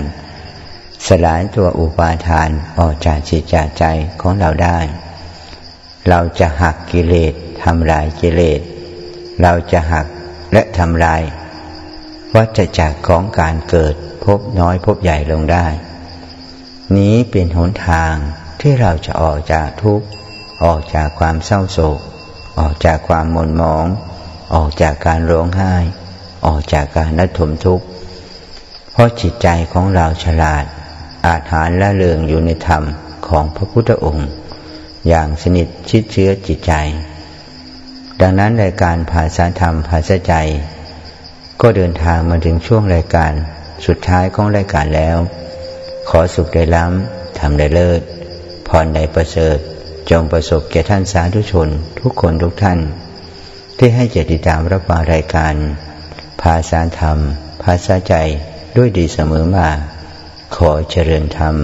[1.06, 3.84] สลายตัวอุปาทานออกจากจิตจากใจ
[4.20, 4.78] ของเราได้
[6.08, 8.60] เราจะหักกิเลสทำลายกิเลส
[9.42, 10.06] เราจะหัก
[10.52, 11.22] และทำลาย
[12.36, 13.94] วัฏจักรของการเกิด
[14.24, 15.66] พบน้อยพบใหญ่ลงได้
[16.96, 18.14] นี้เป็นหนทาง
[18.60, 20.06] ที่เราจะออกจากทุกข์
[20.64, 21.98] ออกจากความเศร้าโศก
[22.58, 23.86] ออกจากความหม่นหมอง
[24.54, 25.74] ออกจากการร้องไห้
[26.46, 27.84] ออกจากการนัดถมทุกข์
[28.92, 30.64] เพราะจิตใจของเราฉลาด
[31.26, 32.82] อาจหารและเลืองอยู่ในธรรม
[33.28, 34.28] ของพระพุทธองค์
[35.08, 36.72] อย่างสนิทชิดเชื้อจิตใจ
[38.20, 40.34] ดังนั้นรายการภาษาธรรมภาษาใจ
[41.60, 43.32] ก็เดินทางมาถึงช่วงรายการ
[43.86, 45.16] สุดท้ายของรายการแล้ว
[46.08, 48.00] ขอสุขได้ล้ำทำได้เลิศ
[48.68, 49.58] พรได้ประเสริฐ
[50.10, 51.68] จงประสบแก่ท่านสาธุชน
[52.00, 52.78] ทุกคนทุกท่าน
[53.78, 55.54] ที่ให้เจติดตามรับฟังรายการ
[56.42, 57.18] ภาษาธรรม
[57.62, 58.14] ภาษาใจ
[58.76, 59.68] ด้วยดีเสมอมา
[60.56, 61.56] ขอเจริญธรรม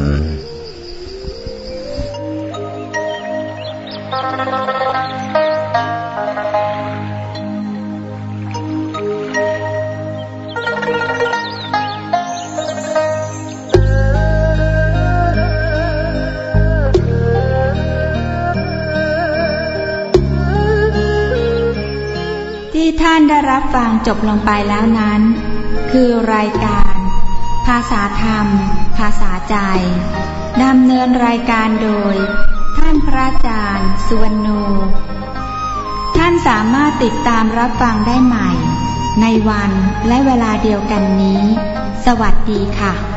[24.07, 25.21] จบลงไปแล้วนั้น
[25.93, 26.95] คือรายการ
[27.67, 28.47] ภาษาธรรม
[28.99, 29.57] ภาษาใจ
[30.65, 32.15] ดำเนินรายการโดย
[32.77, 34.49] ท่านพระอาจารย์สุวรรณโน
[36.17, 38.51] ท่านสามารถติดตามรับฟังได้ใหม่
[39.21, 39.71] ในวัน
[40.09, 41.43] และเวลาเดียวกันนี้
[42.07, 43.16] สวัสดีค่ะ